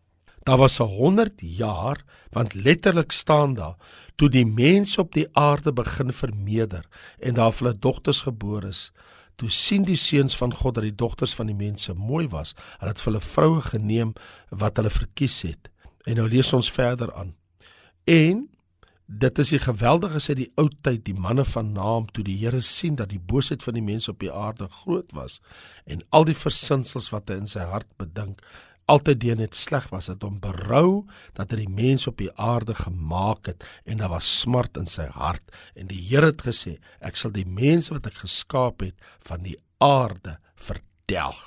Daar 0.43 0.59
was 0.59 0.79
'n 0.79 0.83
100 0.83 1.33
jaar 1.41 2.05
want 2.31 2.55
letterlik 2.55 3.13
staan 3.13 3.55
daar 3.55 3.77
toe 4.15 4.29
die 4.29 4.47
mense 4.47 5.01
op 5.01 5.13
die 5.13 5.29
aarde 5.33 5.73
begin 5.73 6.13
vermeerder 6.13 6.87
en 7.19 7.35
daar 7.35 7.55
hulle 7.59 7.79
dogters 7.79 8.21
gebore 8.21 8.69
is. 8.69 8.93
Toe 9.37 9.51
sien 9.51 9.85
die 9.85 9.97
seuns 9.97 10.37
van 10.37 10.55
God 10.55 10.75
dat 10.75 10.83
die 10.83 10.95
dogters 10.95 11.35
van 11.35 11.47
die 11.47 11.55
mense 11.55 11.95
mooi 11.95 12.29
was. 12.29 12.55
Hulle 12.79 12.91
het 12.91 13.01
vir 13.01 13.13
hulle 13.13 13.25
vroue 13.25 13.61
geneem 13.61 14.13
wat 14.49 14.77
hulle 14.77 14.91
verkies 14.91 15.43
het. 15.43 15.71
En 16.05 16.17
nou 16.17 16.29
lees 16.29 16.53
ons 16.53 16.71
verder 16.71 17.15
aan. 17.15 17.35
En 18.05 18.49
Dit 19.07 19.39
is 19.39 19.53
die 19.55 19.63
geweldige 19.63 20.19
sê 20.19 20.35
die 20.35 20.51
ou 20.59 20.67
tyd 20.83 21.05
die 21.07 21.15
manne 21.15 21.45
van 21.47 21.73
naam 21.73 22.09
toe 22.11 22.25
die 22.27 22.37
Here 22.41 22.61
sien 22.61 22.97
dat 22.99 23.13
die 23.13 23.23
boosheid 23.23 23.63
van 23.63 23.79
die 23.79 23.85
mense 23.87 24.11
op 24.11 24.19
die 24.19 24.33
aarde 24.33 24.67
groot 24.83 25.13
was 25.15 25.39
en 25.87 26.03
al 26.11 26.27
die 26.27 26.35
versinsels 26.35 27.13
wat 27.15 27.31
hy 27.31 27.37
in 27.39 27.47
sy 27.47 27.63
hart 27.71 27.87
bedink 28.03 28.43
altyd 28.91 29.21
deur 29.23 29.39
net 29.39 29.55
sleg 29.59 29.87
was 29.91 30.09
het 30.11 30.25
om 30.27 30.39
berou 30.43 31.07
dat 31.39 31.51
hy 31.51 31.65
die 31.65 31.77
mense 31.79 32.11
op 32.11 32.19
die 32.23 32.31
aarde 32.35 32.75
gemaak 32.79 33.51
het 33.51 33.67
en 33.85 34.03
daar 34.03 34.15
was 34.15 34.29
smart 34.41 34.79
in 34.79 34.87
sy 34.91 35.09
hart. 35.15 35.43
En 35.75 35.91
die 35.91 36.03
Here 36.09 36.31
het 36.31 36.43
gesê 36.47 36.77
ek 36.99 37.19
sal 37.19 37.35
die 37.35 37.47
mense 37.47 37.95
wat 37.95 38.07
ek 38.11 38.23
geskaap 38.23 38.85
het 38.87 38.95
van 39.27 39.43
die 39.47 39.57
aarde 39.83 40.39
verdelg. 40.55 41.43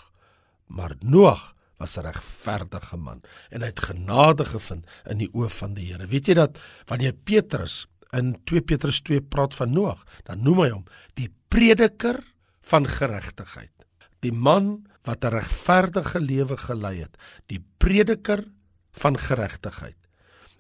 Maar 0.68 0.98
Noag 1.02 1.54
was 1.80 1.98
'n 1.98 2.06
regverdige 2.06 2.98
man 2.98 3.22
en 3.50 3.62
hy 3.62 3.68
het 3.68 3.80
genade 3.80 4.46
gevind 4.46 4.86
in 5.06 5.18
die 5.18 5.30
oë 5.34 5.50
van 5.50 5.74
die 5.74 5.92
Here. 5.92 6.08
Weet 6.08 6.28
jy 6.28 6.34
dat 6.34 6.60
wanneer 6.86 7.14
Petrus 7.14 7.88
in 8.12 8.36
2 8.44 8.62
Petrus 8.62 9.02
2 9.02 9.22
praat 9.22 9.56
van 9.56 9.72
Noag, 9.72 10.04
dan 10.24 10.44
noem 10.44 10.60
hy 10.60 10.70
hom 10.70 10.86
die 11.14 11.30
prediker 11.48 12.20
van 12.62 12.88
geregtigheid. 12.88 13.72
Die 14.20 14.32
man 14.32 14.88
wat 15.04 15.24
'n 15.24 15.34
regverdige 15.40 16.20
lewe 16.20 16.58
gelei 16.58 17.00
het, 17.02 17.18
die 17.48 17.64
prediker 17.78 18.44
van 18.92 19.18
geregtigheid. 19.18 19.96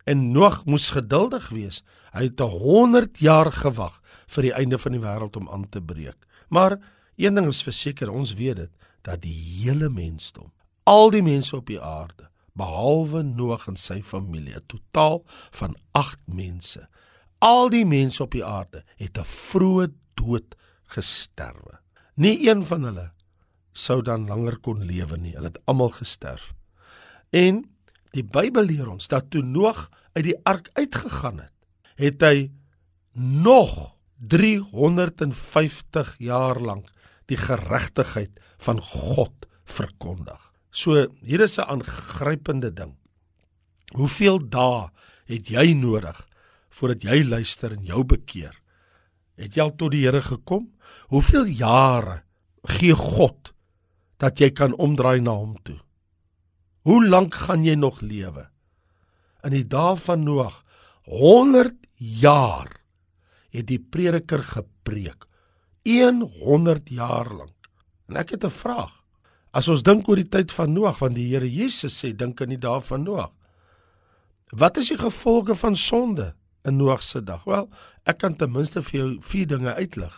En 0.05 0.31
Noag 0.31 0.65
moes 0.65 0.89
geduldig 0.89 1.49
wees. 1.49 1.83
Hy 2.11 2.23
het 2.23 2.39
100 2.39 3.19
jaar 3.19 3.51
gewag 3.51 4.01
vir 4.27 4.43
die 4.43 4.53
einde 4.53 4.77
van 4.77 4.91
die 4.91 5.01
wêreld 5.01 5.35
om 5.35 5.49
aan 5.49 5.69
te 5.69 5.81
breek. 5.81 6.25
Maar 6.49 6.79
een 7.15 7.33
ding 7.33 7.47
is 7.47 7.63
verseker, 7.63 8.09
ons 8.09 8.33
weet 8.33 8.55
dit, 8.55 8.71
dat 9.01 9.21
die 9.21 9.33
hele 9.33 9.89
mensdom 9.89 10.51
al 10.89 11.11
die 11.13 11.21
mense 11.21 11.53
op 11.55 11.67
die 11.69 11.81
aarde 11.81 12.29
behalwe 12.57 13.21
Noag 13.23 13.67
en 13.71 13.77
sy 13.79 14.01
familie, 14.03 14.55
'n 14.57 14.65
totaal 14.67 15.23
van 15.51 15.77
8 15.91 16.19
mense. 16.25 16.87
Al 17.39 17.69
die 17.69 17.85
mense 17.85 18.23
op 18.23 18.31
die 18.31 18.45
aarde 18.45 18.83
het 18.97 19.17
'n 19.17 19.23
vroeë 19.23 19.93
dood 20.13 20.55
gesterwe. 20.83 21.79
Nie 22.15 22.49
een 22.49 22.63
van 22.65 22.83
hulle 22.83 23.11
sou 23.71 24.01
dan 24.01 24.27
langer 24.27 24.57
kon 24.59 24.83
lewe 24.83 25.17
nie. 25.17 25.33
Hulle 25.33 25.47
het 25.47 25.65
almal 25.65 25.89
gesterf. 25.89 26.53
En 27.29 27.63
die 28.11 28.23
Bybel 28.23 28.63
leer 28.63 28.89
ons 28.89 29.07
dat 29.07 29.29
toe 29.29 29.41
Noag 29.41 29.89
uit 30.13 30.23
die 30.23 30.39
ark 30.43 30.69
uitgegaan 30.73 31.39
het, 31.39 31.53
het 31.95 32.21
hy 32.21 32.51
nog 33.13 33.95
350 34.17 36.15
jaar 36.17 36.59
lank 36.59 36.89
die 37.25 37.37
geregtigheid 37.37 38.39
van 38.57 38.81
God 38.81 39.47
verkondig. 39.65 40.48
So 40.71 41.07
hier 41.21 41.41
is 41.41 41.57
'n 41.57 41.65
aangrypende 41.65 42.73
ding. 42.73 42.95
Hoeveel 43.93 44.49
dae 44.49 44.89
het 45.25 45.47
jy 45.49 45.73
nodig 45.73 46.27
voordat 46.69 47.01
jy 47.03 47.23
luister 47.23 47.71
en 47.71 47.83
jou 47.83 48.03
bekeer? 48.03 48.53
Het 49.35 49.55
jy 49.55 49.61
al 49.61 49.75
tot 49.75 49.91
die 49.91 50.05
Here 50.05 50.21
gekom? 50.21 50.69
Hoeveel 51.09 51.45
jare 51.45 52.23
gee 52.63 52.93
God 52.93 53.53
dat 54.17 54.39
jy 54.39 54.51
kan 54.51 54.73
omdraai 54.73 55.21
na 55.21 55.31
hom 55.31 55.57
toe? 55.63 55.79
Hoe 56.83 57.07
lank 57.07 57.35
gaan 57.35 57.63
jy 57.63 57.75
nog 57.75 58.01
lewe? 58.01 58.49
In 59.43 59.51
die 59.51 59.67
dae 59.67 59.95
van 59.97 60.23
Noag, 60.23 60.63
100 61.05 61.75
jaar 61.97 62.69
het 63.49 63.67
die 63.67 63.79
prediker 63.79 64.43
gepreek. 64.43 65.25
100 65.85 66.89
jaar 66.89 67.33
lank. 67.33 67.69
En 68.07 68.15
ek 68.17 68.29
het 68.29 68.45
'n 68.45 68.49
vraag. 68.49 68.98
As 69.55 69.67
ons 69.71 69.83
dink 69.85 70.07
oor 70.09 70.19
die 70.19 70.29
tyd 70.29 70.53
van 70.53 70.73
Noag, 70.75 70.99
want 71.01 71.17
die 71.17 71.27
Here 71.31 71.47
Jesus 71.49 71.95
sê 71.97 72.11
dink 72.13 72.41
aan 72.41 72.53
die 72.53 72.61
dae 72.61 72.81
van 72.85 73.05
Noag. 73.05 73.31
Wat 74.51 74.77
is 74.81 74.89
die 74.93 74.99
gevolge 74.99 75.55
van 75.57 75.75
sonde 75.77 76.33
in 76.65 76.77
Noag 76.77 77.03
se 77.05 77.21
dag? 77.25 77.45
Wel, 77.49 77.69
ek 78.09 78.21
kan 78.21 78.37
ten 78.37 78.53
minste 78.53 78.83
vir 78.85 78.99
jou 78.99 79.09
vier 79.25 79.49
dinge 79.49 79.73
uitlig. 79.77 80.13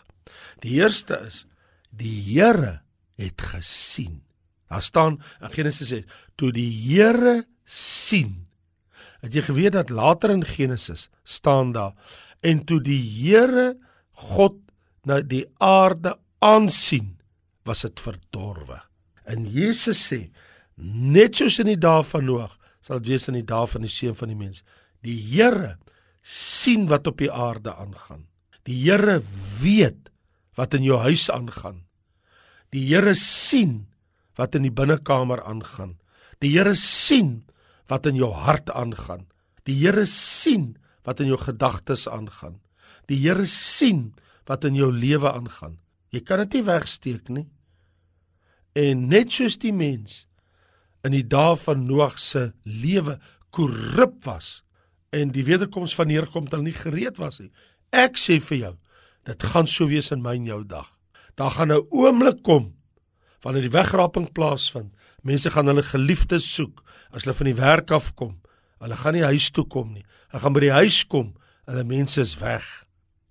Die 0.63 0.77
eerste 0.79 1.19
is 1.27 1.45
die 1.91 2.15
Here 2.27 2.81
het 3.19 3.41
gesien. 3.53 4.21
Daar 4.71 4.83
staan 4.83 5.19
in 5.41 5.51
Genesis 5.51 5.91
sê 5.91 6.03
toe 6.39 6.51
die 6.55 6.69
Here 6.71 7.43
sien. 7.65 8.47
Het 9.21 9.35
jy 9.37 9.45
geweet 9.47 9.75
dat 9.75 9.91
later 9.93 10.31
in 10.33 10.45
Genesis 10.47 11.09
staan 11.23 11.75
daar 11.75 11.95
en 12.41 12.63
toe 12.65 12.79
die 12.83 12.99
Here 12.99 13.75
God 14.31 14.59
na 15.07 15.21
die 15.25 15.45
aarde 15.57 16.15
aansien, 16.41 17.17
was 17.65 17.83
dit 17.85 17.99
verdorwe. 18.01 18.81
En 19.25 19.45
Jesus 19.45 19.99
sê 20.09 20.29
net 20.81 21.37
soos 21.37 21.59
in 21.61 21.69
die 21.69 21.79
dae 21.79 22.03
van 22.07 22.25
Noag 22.25 22.57
sal 22.81 22.99
dit 22.99 23.13
wees 23.13 23.27
in 23.29 23.37
die 23.37 23.45
dae 23.47 23.67
van 23.69 23.85
die 23.85 23.91
seun 23.91 24.17
van 24.17 24.31
die 24.31 24.39
mens. 24.39 24.63
Die 25.05 25.17
Here 25.17 25.77
sien 26.21 26.87
wat 26.89 27.07
op 27.09 27.21
die 27.21 27.31
aarde 27.31 27.73
aangaan. 27.75 28.25
Die 28.65 28.77
Here 28.83 29.21
weet 29.61 30.09
wat 30.57 30.73
in 30.77 30.85
jou 30.85 30.99
huis 31.01 31.29
aangaan. 31.33 31.83
Die 32.73 32.85
Here 32.89 33.13
sien 33.17 33.87
wat 34.39 34.55
in 34.55 34.65
die 34.65 34.73
binnekamer 34.73 35.43
aangaan. 35.43 35.97
Die 36.41 36.53
Here 36.53 36.75
sien 36.77 37.43
wat 37.91 38.07
in 38.09 38.17
jou 38.17 38.31
hart 38.33 38.71
aangaan. 38.71 39.27
Die 39.67 39.77
Here 39.77 40.05
sien 40.09 40.75
wat 41.05 41.21
in 41.21 41.29
jou 41.29 41.39
gedagtes 41.41 42.07
aangaan. 42.09 42.59
Die 43.09 43.19
Here 43.21 43.45
sien 43.45 44.11
wat 44.49 44.65
in 44.65 44.77
jou 44.77 44.91
lewe 44.93 45.31
aangaan. 45.31 45.77
Jy 46.11 46.21
kan 46.25 46.41
dit 46.43 46.59
nie 46.59 46.65
wegsteek 46.67 47.29
nie. 47.29 47.47
En 48.77 49.07
net 49.11 49.31
soos 49.31 49.57
die 49.59 49.73
mens 49.73 50.25
in 51.03 51.15
die 51.15 51.25
dae 51.27 51.55
van 51.59 51.85
Noag 51.87 52.19
se 52.21 52.51
lewe 52.63 53.17
korrup 53.51 54.21
was 54.25 54.61
en 55.11 55.33
die 55.35 55.43
wederkoms 55.43 55.95
van 55.97 56.11
Here 56.13 56.29
kom 56.31 56.47
dan 56.47 56.63
nie 56.63 56.75
gereed 56.75 57.19
was 57.19 57.41
nie. 57.41 57.51
Ek 57.91 58.15
sê 58.15 58.39
vir 58.39 58.57
jou, 58.57 58.73
dit 59.27 59.43
gaan 59.51 59.67
so 59.67 59.89
wees 59.91 60.11
in 60.15 60.23
my 60.23 60.37
en 60.39 60.47
jou 60.47 60.61
dag. 60.63 60.87
Daar 61.35 61.51
gaan 61.51 61.71
'n 61.71 61.87
oomblik 61.91 62.43
kom 62.43 62.73
wanneer 63.43 63.61
die 63.61 63.77
wegraping 63.77 64.31
plaasvind. 64.31 64.93
Mense 65.23 65.49
gaan 65.49 65.67
hulle 65.67 65.83
geliefdes 65.83 66.53
soek 66.53 66.83
as 67.11 67.23
hulle 67.23 67.35
van 67.35 67.45
die 67.45 67.61
werk 67.61 67.91
af 67.91 68.15
kom. 68.15 68.39
Hulle 68.79 68.95
gaan 68.95 69.13
nie 69.13 69.23
huis 69.23 69.49
toe 69.49 69.65
kom 69.65 69.93
nie. 69.93 70.05
Hulle 70.29 70.41
gaan 70.41 70.53
by 70.53 70.59
die 70.59 70.71
huis 70.71 71.07
kom 71.07 71.33
hulle 71.71 71.83
mense 71.87 72.21
is 72.21 72.35
weg. 72.41 72.65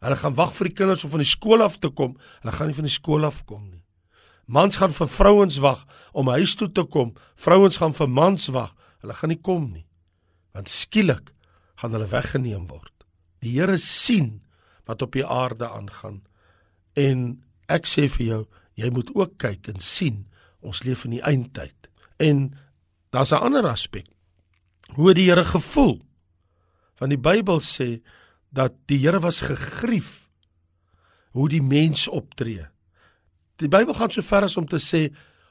Hulle 0.01 0.17
gaan 0.17 0.37
wag 0.39 0.53
vir 0.57 0.71
die 0.71 0.75
kinders 0.75 1.05
om 1.05 1.13
van 1.13 1.23
die 1.25 1.29
skool 1.29 1.63
af 1.65 1.79
te 1.81 1.91
kom. 1.93 2.17
Hulle 2.41 2.55
gaan 2.57 2.71
nie 2.71 2.77
van 2.79 2.89
die 2.89 2.95
skool 2.95 3.27
af 3.29 3.43
kom 3.49 3.67
nie. 3.69 3.80
Mans 4.51 4.81
gaan 4.81 4.91
vir 4.91 5.09
vrouens 5.09 5.61
wag 5.63 5.85
om 6.13 6.31
huis 6.35 6.57
toe 6.59 6.69
te 6.75 6.83
kom. 6.83 7.13
Vrouens 7.39 7.79
gaan 7.79 7.95
vir 7.95 8.09
mans 8.11 8.49
wag. 8.51 8.73
Hulle 8.99 9.15
gaan 9.15 9.31
nie 9.31 9.39
kom 9.39 9.69
nie. 9.71 9.87
Want 10.57 10.69
skielik 10.69 11.31
gaan 11.79 11.95
hulle 11.95 12.09
weggeneem 12.11 12.67
word. 12.67 12.93
Die 13.41 13.55
Here 13.55 13.79
sien 13.79 14.41
wat 14.91 15.03
op 15.07 15.15
die 15.15 15.27
aarde 15.27 15.69
aangaan. 15.71 16.25
En 16.99 17.45
ek 17.71 17.87
sê 17.87 18.09
vir 18.11 18.27
jou, 18.27 18.41
jy 18.75 18.91
moet 18.91 19.13
ook 19.15 19.39
kyk 19.39 19.71
en 19.71 19.79
sien 19.79 20.25
ons 20.67 20.83
leef 20.85 21.07
in 21.07 21.15
die 21.15 21.25
eindtyd. 21.25 21.89
En 22.19 22.51
daar's 23.15 23.33
'n 23.33 23.45
ander 23.47 23.67
aspek. 23.67 24.07
Hoe 24.99 25.15
die 25.15 25.31
Here 25.31 25.45
gevoel. 25.45 26.03
Want 26.99 27.11
die 27.11 27.23
Bybel 27.23 27.61
sê 27.61 28.03
dat 28.51 28.75
die 28.87 28.99
Here 28.99 29.21
was 29.21 29.41
gegrief 29.41 30.29
hoe 31.31 31.49
die 31.49 31.63
mens 31.63 32.09
optree. 32.09 32.67
Die 33.61 33.69
Bybel 33.69 33.95
gaan 33.95 34.13
so 34.13 34.25
ver 34.25 34.47
as 34.49 34.57
om 34.57 34.69
te 34.69 34.81
sê 34.81 35.09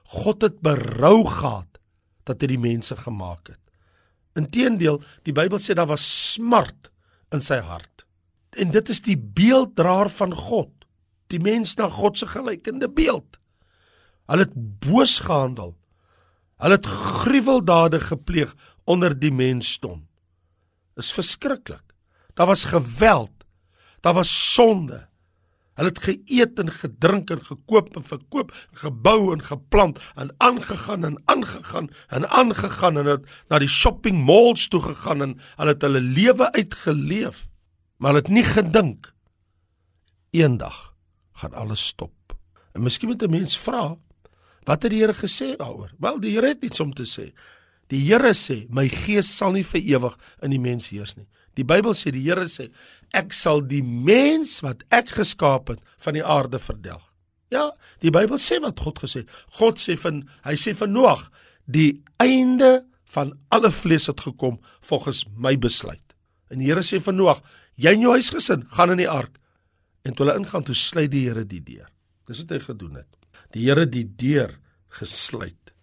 God 0.10 0.42
het 0.42 0.62
berou 0.66 1.24
gehad 1.28 1.80
dat 2.26 2.42
hy 2.42 2.54
die 2.56 2.62
mense 2.62 2.96
gemaak 2.98 3.52
het. 3.54 3.62
Inteendeel, 4.38 5.00
die 5.26 5.36
Bybel 5.36 5.62
sê 5.62 5.76
daar 5.78 5.90
was 5.90 6.06
smart 6.34 6.90
in 7.34 7.44
sy 7.46 7.60
hart. 7.62 8.06
En 8.58 8.74
dit 8.74 8.90
is 8.90 9.02
die 9.06 9.18
beelddraer 9.18 10.10
van 10.14 10.34
God 10.34 10.74
die 11.30 11.42
mens 11.42 11.76
na 11.78 11.90
God 11.94 12.18
se 12.18 12.26
gelykende 12.30 12.90
beeld. 12.90 13.38
Hulle 14.30 14.46
het 14.48 14.56
boos 14.82 15.20
gehandel. 15.26 15.76
Hulle 16.62 16.78
het 16.78 16.90
gruweldade 16.90 18.00
gepleeg 18.02 18.56
onder 18.90 19.14
die 19.14 19.32
mensdom. 19.34 20.08
Is 20.98 21.14
verskriklik. 21.14 21.86
Daar 22.34 22.50
was 22.50 22.66
geweld. 22.70 23.46
Daar 24.02 24.18
was 24.18 24.32
sonde. 24.54 25.09
Hulle 25.80 25.94
het 25.94 26.02
geëet 26.04 26.60
en 26.60 26.72
gedrink 26.76 27.30
en 27.32 27.40
gekoop 27.40 27.94
en 27.96 28.04
verkoop, 28.04 28.50
gebou 28.82 29.32
en 29.32 29.44
geplant 29.48 30.02
en 30.20 30.34
aangegaan 30.44 31.08
en 31.08 31.16
aangegaan 31.32 31.88
en 32.12 32.28
aangegaan 32.28 33.00
en 33.00 33.08
het 33.14 33.30
na 33.48 33.62
die 33.64 33.72
shopping 33.72 34.20
malls 34.28 34.68
toe 34.68 34.82
gegaan 34.84 35.24
en 35.24 35.38
hulle 35.56 35.72
het 35.72 35.86
hulle 35.88 36.02
lewe 36.04 36.52
uitgeleef. 36.52 37.46
Maar 37.96 38.12
hulle 38.12 38.26
het 38.26 38.34
nie 38.36 38.44
gedink 38.44 39.14
eendag 40.36 40.90
gaan 41.40 41.56
alles 41.56 41.86
stop. 41.96 42.36
En 42.76 42.84
miskien 42.84 43.10
moet 43.10 43.24
'n 43.24 43.32
mens 43.32 43.58
vra, 43.58 43.96
wat 44.64 44.84
het 44.84 44.92
die 44.92 45.00
Here 45.00 45.14
gesê 45.14 45.56
daaroor? 45.56 45.92
Wel, 45.98 46.20
die 46.20 46.36
Here 46.36 46.48
het 46.48 46.64
iets 46.64 46.80
om 46.80 46.94
te 46.94 47.08
sê. 47.08 47.32
Die 47.88 48.04
Here 48.06 48.34
sê, 48.34 48.68
my 48.70 48.88
gees 48.88 49.38
sal 49.38 49.52
nie 49.52 49.66
vir 49.66 49.82
ewig 49.82 50.18
in 50.42 50.50
die 50.50 50.60
mens 50.60 50.90
heers 50.90 51.16
nie. 51.18 51.28
Die 51.58 51.66
Bybel 51.66 51.96
sê 51.98 52.12
die 52.12 52.24
Here 52.28 52.46
sê, 52.48 52.70
ek 53.16 53.34
sal 53.34 53.62
die 53.66 53.84
mens 53.84 54.60
wat 54.66 54.84
ek 54.94 55.16
geskaap 55.18 55.70
het 55.74 55.80
van 55.98 56.18
die 56.18 56.26
aarde 56.26 56.60
verdelg. 56.60 57.06
Ja, 57.50 57.72
die 58.04 58.14
Bybel 58.14 58.38
sê 58.38 58.60
wat 58.62 58.80
God 58.80 59.02
gesê 59.02 59.24
het. 59.24 59.32
God 59.58 59.82
sê 59.82 59.96
van 59.98 60.22
hy 60.46 60.56
sê 60.60 60.76
van 60.78 60.94
Noag, 60.94 61.26
die 61.66 62.02
einde 62.22 62.86
van 63.10 63.34
alle 63.50 63.72
vlees 63.74 64.06
het 64.10 64.22
gekom 64.22 64.60
volgens 64.86 65.24
my 65.34 65.56
besluit. 65.58 66.04
En 66.54 66.62
die 66.62 66.70
Here 66.70 66.84
sê 66.86 67.02
van 67.02 67.18
Noag, 67.18 67.42
jy 67.76 67.96
en 67.98 68.06
jou 68.06 68.14
huisgesin 68.14 68.68
gaan 68.76 68.94
in 68.94 69.02
die 69.02 69.10
ark. 69.10 69.40
En 70.06 70.14
toe 70.14 70.26
hulle 70.26 70.38
ingaan, 70.40 70.66
toe 70.66 70.78
sluit 70.78 71.10
die 71.12 71.26
Here 71.28 71.46
die 71.46 71.64
deur. 71.66 71.90
Dis 72.30 72.44
wat 72.44 72.54
hy 72.54 72.62
gedoen 72.68 73.02
het. 73.02 73.10
Die 73.56 73.66
Here 73.66 73.88
die 73.90 74.06
deur 74.06 74.54
gesluit. 75.00 75.74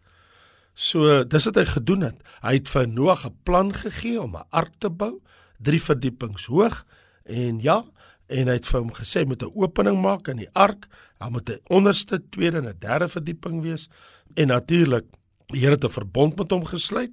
So, 0.77 1.25
dis 1.25 1.47
wat 1.49 1.59
hy 1.59 1.65
gedoen 1.71 2.05
het. 2.05 2.19
Hy 2.45 2.59
het 2.61 2.69
vir 2.69 2.87
Noag 2.87 3.27
'n 3.27 3.37
plan 3.43 3.73
gegee 3.73 4.21
om 4.21 4.37
'n 4.37 4.47
ark 4.51 4.75
te 4.79 4.91
bou, 4.91 5.21
3 5.59 5.81
verdiepings 5.81 6.47
hoog 6.47 6.85
en 7.27 7.61
ja, 7.61 7.85
en 8.27 8.49
hy 8.51 8.57
het 8.59 8.67
vir 8.67 8.81
hom 8.81 8.93
gesê 8.95 9.27
met 9.27 9.43
'n 9.43 9.53
opening 9.55 10.01
maak 10.03 10.29
in 10.29 10.37
die 10.37 10.53
ark, 10.55 10.87
daar 11.19 11.31
moet 11.31 11.51
'n 11.51 11.61
onderste, 11.69 12.23
tweede 12.31 12.59
en 12.59 12.69
'n 12.69 12.79
derde 12.79 13.09
verdieping 13.09 13.63
wees. 13.63 13.89
En 14.35 14.49
natuurlik, 14.49 15.05
die 15.47 15.61
Here 15.61 15.75
het 15.75 15.85
'n 15.85 15.89
verbond 15.89 16.37
met 16.37 16.51
hom 16.51 16.65
gesluit. 16.65 17.13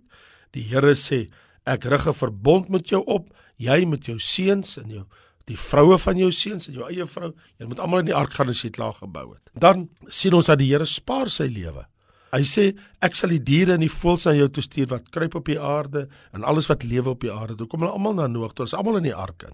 Die 0.52 0.64
Here 0.64 0.96
sê, 0.96 1.30
ek 1.66 1.84
rig 1.84 2.08
'n 2.08 2.14
verbond 2.14 2.70
met 2.70 2.90
jou 2.90 3.04
op, 3.06 3.30
jy 3.58 3.86
met 3.86 4.06
jou 4.06 4.20
seuns 4.20 4.78
en 4.78 4.90
jou 4.90 5.06
die 5.50 5.58
vroue 5.60 5.98
van 5.98 6.18
jou 6.18 6.32
seuns 6.32 6.68
en 6.68 6.74
jou 6.74 6.86
eie 6.88 7.06
vrou, 7.10 7.34
julle 7.58 7.70
moet 7.70 7.80
almal 7.80 8.00
in 8.00 8.06
die 8.06 8.16
ark 8.16 8.36
gaan 8.38 8.50
as 8.50 8.62
jy 8.62 8.70
dit 8.70 8.78
klaar 8.78 8.94
gebou 8.94 9.34
het. 9.34 9.50
Dan 9.60 9.90
sien 10.08 10.34
ons 10.34 10.46
dat 10.46 10.62
die 10.62 10.70
Here 10.72 10.86
spaar 10.86 11.30
sy 11.30 11.50
lewe. 11.52 11.86
Hy 12.34 12.42
sê 12.50 12.72
ek 13.06 13.16
sal 13.16 13.30
die 13.36 13.44
diere 13.44 13.76
en 13.76 13.84
die 13.84 13.92
voëls 13.92 14.26
aan 14.30 14.40
jou 14.40 14.48
toe 14.50 14.64
stuur 14.66 14.90
wat 14.96 15.12
kruip 15.14 15.36
op 15.38 15.46
die 15.46 15.60
aarde 15.60 16.08
en 16.34 16.44
alles 16.44 16.70
wat 16.72 16.86
lewe 16.88 17.12
op 17.14 17.22
die 17.22 17.32
aarde. 17.32 17.58
Toe 17.60 17.68
kom 17.70 17.84
hulle 17.84 17.94
almal 17.94 18.16
na 18.18 18.28
Noag, 18.28 18.56
toe 18.58 18.66
is 18.66 18.74
almal 18.74 18.98
in 18.98 19.12
die 19.12 19.16
ark 19.16 19.46
in. 19.50 19.54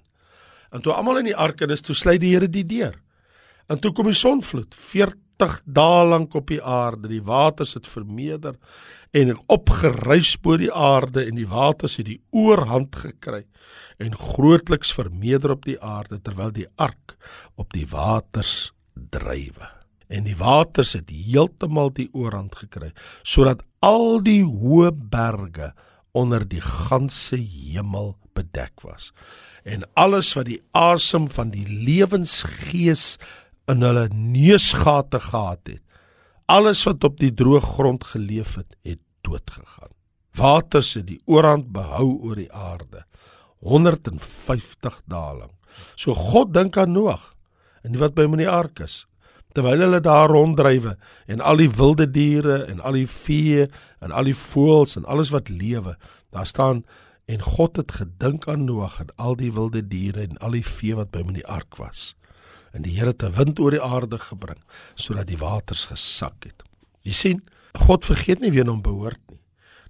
En 0.71 0.81
toe 0.81 0.93
almal 0.93 1.21
in 1.23 1.31
die 1.31 1.37
ark 1.37 1.61
is, 1.61 1.81
toe 1.81 1.95
sluit 1.95 2.21
die 2.21 2.33
Here 2.35 2.49
die 2.49 2.65
deur. 2.65 2.95
En 3.69 3.79
toe 3.81 3.91
kom 3.93 4.09
die 4.09 4.17
sonvloed, 4.17 4.73
40 4.73 5.61
dae 5.65 6.05
lank 6.09 6.35
op 6.35 6.49
die 6.49 6.61
aarde. 6.61 7.07
Die 7.07 7.23
waters 7.23 7.75
het 7.77 7.87
vermeerder 7.87 8.57
en 9.11 9.33
opgeruis 9.49 10.35
bo 10.41 10.57
die 10.61 10.71
aarde 10.73 11.23
en 11.25 11.37
die 11.39 11.47
waters 11.49 11.97
het 11.97 12.09
die 12.09 12.19
oorhand 12.35 12.93
gekry 13.01 13.43
en 13.97 14.13
grootliks 14.15 14.91
vermeerder 14.93 15.55
op 15.55 15.65
die 15.65 15.79
aarde 15.81 16.19
terwyl 16.21 16.51
die 16.53 16.67
ark 16.77 17.15
op 17.57 17.73
die 17.73 17.87
waters 17.89 18.71
drywe. 18.93 19.69
En 20.09 20.25
die 20.25 20.37
waters 20.37 20.93
het 20.97 21.09
heeltemal 21.09 21.91
die 21.97 22.09
oorhand 22.13 22.55
gekry 22.61 22.91
sodat 23.23 23.65
al 23.85 24.21
die 24.21 24.43
hoë 24.45 24.93
berge 24.93 25.73
onder 26.13 26.45
die 26.45 26.61
ganse 26.61 27.37
hemel 27.37 28.15
bedek 28.39 28.85
was. 28.87 29.11
En 29.67 29.85
alles 29.99 30.31
wat 30.37 30.47
die 30.49 30.61
asem 30.77 31.27
van 31.31 31.51
die 31.53 31.67
lewensgees 31.67 33.17
in 33.69 33.85
hulle 33.85 34.07
neusgate 34.13 35.21
gehad 35.29 35.61
het, 35.69 35.83
alles 36.49 36.81
wat 36.87 37.05
op 37.05 37.19
die 37.21 37.33
droë 37.35 37.61
grond 37.61 38.07
geleef 38.15 38.55
het, 38.57 38.71
het 38.87 39.01
dood 39.27 39.51
gegaan. 39.53 39.93
Waters 40.39 40.95
het 40.97 41.05
die 41.09 41.19
oorhand 41.29 41.69
behou 41.75 42.15
oor 42.23 42.39
die 42.39 42.51
aarde 42.53 43.03
150 43.65 45.01
dae 45.11 45.35
lank. 45.41 45.55
So 45.99 46.15
God 46.15 46.53
dink 46.55 46.77
aan 46.79 46.95
Noag 46.95 47.35
en 47.83 47.99
wat 47.99 48.15
by 48.15 48.25
hom 48.25 48.39
in 48.39 48.45
die 48.47 48.51
ark 48.51 48.81
is. 48.85 49.03
terwyl 49.57 49.81
hulle 49.81 49.99
daar 50.05 50.29
ronddrywe 50.29 50.95
en 51.27 51.41
al 51.41 51.61
die 51.61 51.69
wilde 51.73 52.05
diere 52.13 52.61
en 52.69 52.81
al 52.85 52.99
die 52.99 53.07
vee 53.09 53.65
en 53.99 54.13
al 54.13 54.29
die 54.29 54.37
voëls 54.37 54.95
en 54.99 55.07
alles 55.09 55.31
wat 55.33 55.49
lewe, 55.49 55.95
daar 56.33 56.45
staan 56.45 56.83
en 57.29 57.41
God 57.45 57.77
het 57.77 57.91
gedink 57.99 58.47
aan 58.49 58.65
Noag 58.65 58.99
en 59.03 59.11
al 59.21 59.35
die 59.37 59.51
wilde 59.53 59.83
diere 59.87 60.23
en 60.25 60.37
al 60.41 60.57
die 60.57 60.65
vee 60.65 60.95
wat 60.97 61.11
by 61.13 61.21
hom 61.21 61.29
in 61.33 61.41
die 61.41 61.47
ark 61.47 61.77
was. 61.77 62.15
En 62.73 62.81
die 62.85 62.95
Here 62.97 63.13
het 63.13 63.23
'n 63.23 63.37
wind 63.37 63.59
oor 63.59 63.71
die 63.71 63.81
aarde 63.81 64.17
gebring 64.17 64.61
sodat 64.95 65.27
die 65.27 65.37
waters 65.37 65.85
gesak 65.85 66.43
het. 66.43 66.63
Jy 67.01 67.11
sien, 67.11 67.41
God 67.77 68.05
vergeet 68.05 68.41
nie 68.41 68.51
wie 68.51 68.63
hom 68.63 68.81
behoort 68.81 69.21
nie. 69.29 69.39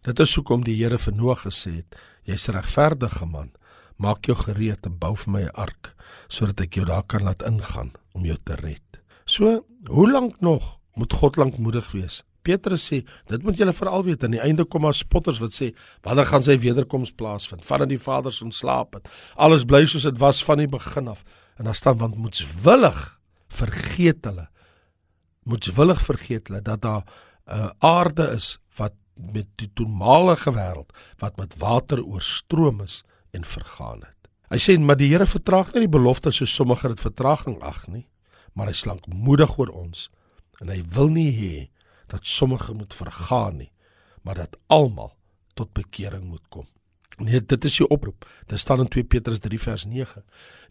Dit 0.02 0.20
is 0.20 0.36
hoekom 0.36 0.64
die 0.64 0.76
Here 0.76 0.98
vir 0.98 1.14
Noag 1.14 1.46
gesê 1.46 1.76
het: 1.76 1.96
"Jy's 2.24 2.48
regverdige 2.48 3.26
man. 3.26 3.52
Maak 3.98 4.26
jou 4.26 4.36
gereed 4.36 4.86
en 4.86 4.98
bou 4.98 5.16
vir 5.16 5.32
my 5.32 5.42
'n 5.44 5.56
ark 5.56 5.96
sodat 6.28 6.62
ek 6.62 6.74
jou 6.74 6.86
daar 6.86 7.04
kan 7.04 7.24
laat 7.24 7.44
ingaan 7.44 7.92
om 8.14 8.26
jou 8.26 8.38
te 8.44 8.56
red." 8.56 8.84
So, 9.26 9.66
hoe 9.88 10.12
lank 10.12 10.42
nog 10.42 10.80
moet 10.96 11.14
God 11.14 11.36
lankmoedig 11.36 11.92
wees? 11.92 12.24
Petrus 12.50 12.88
sê, 12.90 13.02
dit 13.30 13.46
moet 13.46 13.58
julle 13.58 13.74
veral 13.78 14.06
weet 14.08 14.26
aan 14.26 14.36
die 14.36 14.42
einde 14.44 14.66
kom 14.66 14.84
maar 14.88 14.98
spotters 14.98 15.40
wat 15.42 15.56
sê, 15.56 15.72
wanneer 16.06 16.30
gaan 16.30 16.46
sy 16.46 16.58
wederkoms 16.62 17.14
plaasvind? 17.18 17.66
Vandat 17.68 17.92
die 17.94 18.02
Vader 18.02 18.34
se 18.34 18.46
ontslaap 18.48 18.98
het. 18.98 19.10
Alles 19.38 19.68
bly 19.70 19.86
soos 19.90 20.08
dit 20.10 20.20
was 20.22 20.42
van 20.46 20.64
die 20.64 20.70
begin 20.70 21.12
af. 21.14 21.24
En 21.60 21.70
dan 21.70 21.78
staan 21.78 22.00
want 22.02 22.18
moetswillig 22.18 23.02
vergeet 23.62 24.26
hulle. 24.26 24.48
Moetswillig 25.50 26.02
vergeet 26.06 26.50
hulle 26.50 26.62
dat 26.66 26.82
daar 26.82 27.04
'n 27.04 27.54
uh, 27.54 27.70
aarde 27.80 28.30
is 28.36 28.58
wat 28.78 28.94
met 29.16 29.48
die 29.56 29.72
toenmalige 29.74 30.52
wêreld 30.54 30.94
wat 31.18 31.38
met 31.38 31.58
water 31.58 32.04
oorstroom 32.04 32.82
is 32.82 33.04
en 33.32 33.46
vergaan 33.46 34.02
het. 34.06 34.30
Hy 34.50 34.58
sê, 34.58 34.80
maar 34.80 34.98
die 34.98 35.10
Here 35.10 35.26
vertraag 35.26 35.74
nie 35.74 35.86
die 35.86 35.98
belofte 35.98 36.32
so 36.32 36.46
sommige 36.46 36.88
dit 36.88 37.00
vertraging 37.00 37.62
ag 37.62 37.88
nie 37.88 38.08
maar 38.54 38.70
hy 38.70 38.76
slank 38.76 39.08
moedig 39.08 39.58
oor 39.60 39.72
ons 39.72 40.08
en 40.60 40.72
hy 40.72 40.82
wil 40.96 41.12
nie 41.14 41.30
hê 41.36 41.54
dat 42.10 42.26
sommige 42.28 42.74
moet 42.74 42.94
vergaan 42.94 43.58
nie 43.64 43.72
maar 44.22 44.36
dat 44.36 44.58
almal 44.68 45.16
tot 45.54 45.74
bekering 45.74 46.24
moet 46.24 46.44
kom. 46.50 46.68
Nee, 47.18 47.42
dit 47.42 47.66
is 47.66 47.78
die 47.82 47.88
oproep. 47.88 48.28
Dit 48.48 48.60
staan 48.60 48.80
in 48.80 48.88
2 48.88 49.04
Petrus 49.04 49.40
3 49.44 49.60
vers 49.60 49.86
9. 49.86 50.24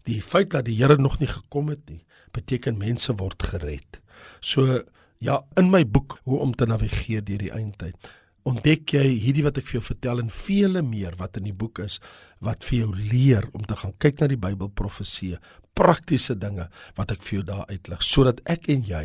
Die 0.07 0.21
feit 0.21 0.49
dat 0.49 0.65
die 0.65 0.77
Here 0.79 0.97
nog 0.97 1.19
nie 1.19 1.27
gekom 1.29 1.69
het 1.69 1.83
nie, 1.89 2.05
beteken 2.31 2.77
mense 2.77 3.13
word 3.15 3.43
gered. 3.43 3.99
So 4.39 4.81
ja, 5.17 5.43
in 5.59 5.69
my 5.69 5.83
boek 5.85 6.19
hoe 6.23 6.39
om 6.39 6.55
te 6.55 6.65
navigeer 6.65 7.23
deur 7.25 7.43
die 7.43 7.51
eindtyd, 7.53 8.09
ontdek 8.47 8.95
jy 8.95 9.05
hierdie 9.19 9.43
wat 9.45 9.59
ek 9.59 9.67
vir 9.67 9.79
jou 9.79 9.85
vertel 9.91 10.23
en 10.23 10.31
vele 10.33 10.81
meer 10.81 11.17
wat 11.19 11.37
in 11.37 11.49
die 11.49 11.53
boek 11.53 11.83
is 11.83 11.99
wat 12.39 12.63
vir 12.65 12.77
jou 12.79 12.93
leer 12.95 13.45
om 13.51 13.65
te 13.67 13.75
gaan 13.75 13.93
kyk 13.99 14.21
na 14.21 14.29
die 14.31 14.39
Bybelprofeseë, 14.39 15.37
praktiese 15.79 16.35
dinge 16.35 16.67
wat 16.97 17.13
ek 17.13 17.23
vir 17.23 17.39
jou 17.39 17.45
daar 17.47 17.69
uitlig 17.71 18.03
sodat 18.03 18.41
ek 18.51 18.67
en 18.73 18.83
jy 18.87 19.03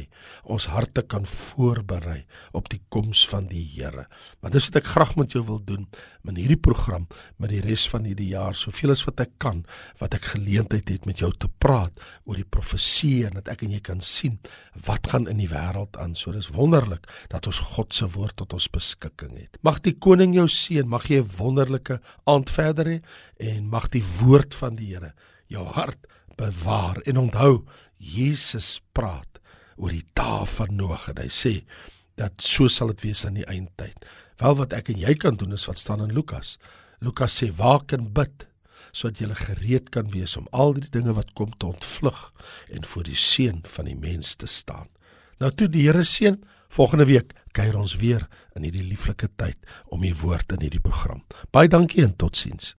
ons 0.50 0.66
harte 0.72 1.04
kan 1.06 1.26
voorberei 1.28 2.24
op 2.56 2.68
die 2.72 2.80
koms 2.92 3.22
van 3.30 3.46
die 3.50 3.62
Here. 3.74 4.06
Want 4.42 4.54
dis 4.54 4.66
wat 4.68 4.80
ek 4.82 4.90
graag 4.90 5.14
met 5.18 5.34
jou 5.34 5.42
wil 5.46 5.60
doen 5.62 5.86
in 6.28 6.38
hierdie 6.40 6.60
program 6.60 7.06
met 7.42 7.52
die 7.52 7.62
res 7.64 7.84
van 7.90 8.06
hierdie 8.08 8.30
jaar, 8.32 8.56
soveel 8.58 8.94
as 8.94 9.04
wat 9.06 9.22
ek 9.24 9.34
kan, 9.42 9.62
wat 10.00 10.16
ek 10.16 10.32
geleentheid 10.34 10.88
het 10.90 11.08
met 11.08 11.20
jou 11.22 11.30
te 11.38 11.50
praat 11.62 12.00
oor 12.24 12.38
die 12.38 12.48
profesie 12.56 13.24
en 13.28 13.38
dat 13.38 13.50
ek 13.52 13.64
en 13.66 13.74
jy 13.76 13.82
kan 13.84 14.00
sien 14.04 14.38
wat 14.86 15.10
gaan 15.12 15.28
in 15.30 15.42
die 15.42 15.50
wêreld 15.50 15.98
aan. 16.00 16.16
So 16.18 16.34
dis 16.34 16.50
wonderlik 16.54 17.06
dat 17.32 17.46
ons 17.50 17.60
God 17.74 17.94
se 17.94 18.08
woord 18.14 18.38
tot 18.40 18.56
ons 18.56 18.70
beskikking 18.72 19.36
het. 19.38 19.60
Mag 19.66 19.82
die 19.84 19.94
koning 19.94 20.34
jou 20.36 20.48
seën, 20.50 20.88
mag 20.88 21.06
jy 21.10 21.22
'n 21.22 21.30
wonderlike 21.38 22.00
aand 22.26 22.50
verder 22.50 22.86
hê 22.86 22.98
en 23.38 23.68
mag 23.68 23.88
die 23.88 24.04
woord 24.20 24.54
van 24.54 24.76
die 24.76 24.94
Here 24.94 25.14
jou 25.48 25.64
hart 25.76 26.06
bewaar 26.40 27.00
en 27.04 27.20
onthou 27.26 27.64
Jesus 27.96 28.80
praat 28.92 29.40
oor 29.76 29.94
die 29.94 30.06
dae 30.14 30.46
van 30.46 30.76
Noag 30.76 31.08
en 31.12 31.22
hy 31.22 31.30
sê 31.32 31.54
dat 32.20 32.42
so 32.42 32.70
sal 32.70 32.92
dit 32.94 33.08
wees 33.08 33.24
aan 33.26 33.38
die 33.40 33.48
eindtyd. 33.50 33.96
Wel 34.38 34.58
wat 34.58 34.74
ek 34.76 34.90
en 34.92 35.00
jy 35.02 35.14
kan 35.18 35.38
doen 35.38 35.54
is 35.54 35.66
wat 35.70 35.82
staan 35.82 36.02
in 36.04 36.14
Lukas. 36.14 36.56
Lukas 37.02 37.40
sê 37.40 37.50
waak 37.58 37.94
en 37.96 38.10
bid 38.14 38.46
sodat 38.94 39.20
jy 39.20 39.34
gereed 39.34 39.90
kan 39.90 40.10
wees 40.12 40.36
om 40.38 40.46
al 40.54 40.76
die 40.78 40.90
dinge 40.94 41.16
wat 41.16 41.32
kom 41.34 41.50
te 41.58 41.66
ontvlug 41.66 42.20
en 42.70 42.86
voor 42.86 43.08
die 43.08 43.18
seën 43.18 43.64
van 43.76 43.90
die 43.90 43.98
mens 43.98 44.36
te 44.38 44.46
staan. 44.46 44.86
Nou 45.42 45.50
toe 45.50 45.66
die 45.68 45.82
Here 45.88 46.04
seën, 46.06 46.38
volgende 46.70 47.08
week 47.10 47.34
kuier 47.54 47.76
ons 47.78 47.96
weer 47.98 48.26
in 48.54 48.66
hierdie 48.66 48.86
lieflike 48.86 49.28
tyd 49.38 49.58
om 49.90 50.02
u 50.06 50.12
woord 50.22 50.54
in 50.54 50.62
hierdie 50.66 50.82
program. 50.82 51.24
Baie 51.54 51.70
dankie 51.70 52.04
en 52.06 52.14
totsiens. 52.18 52.72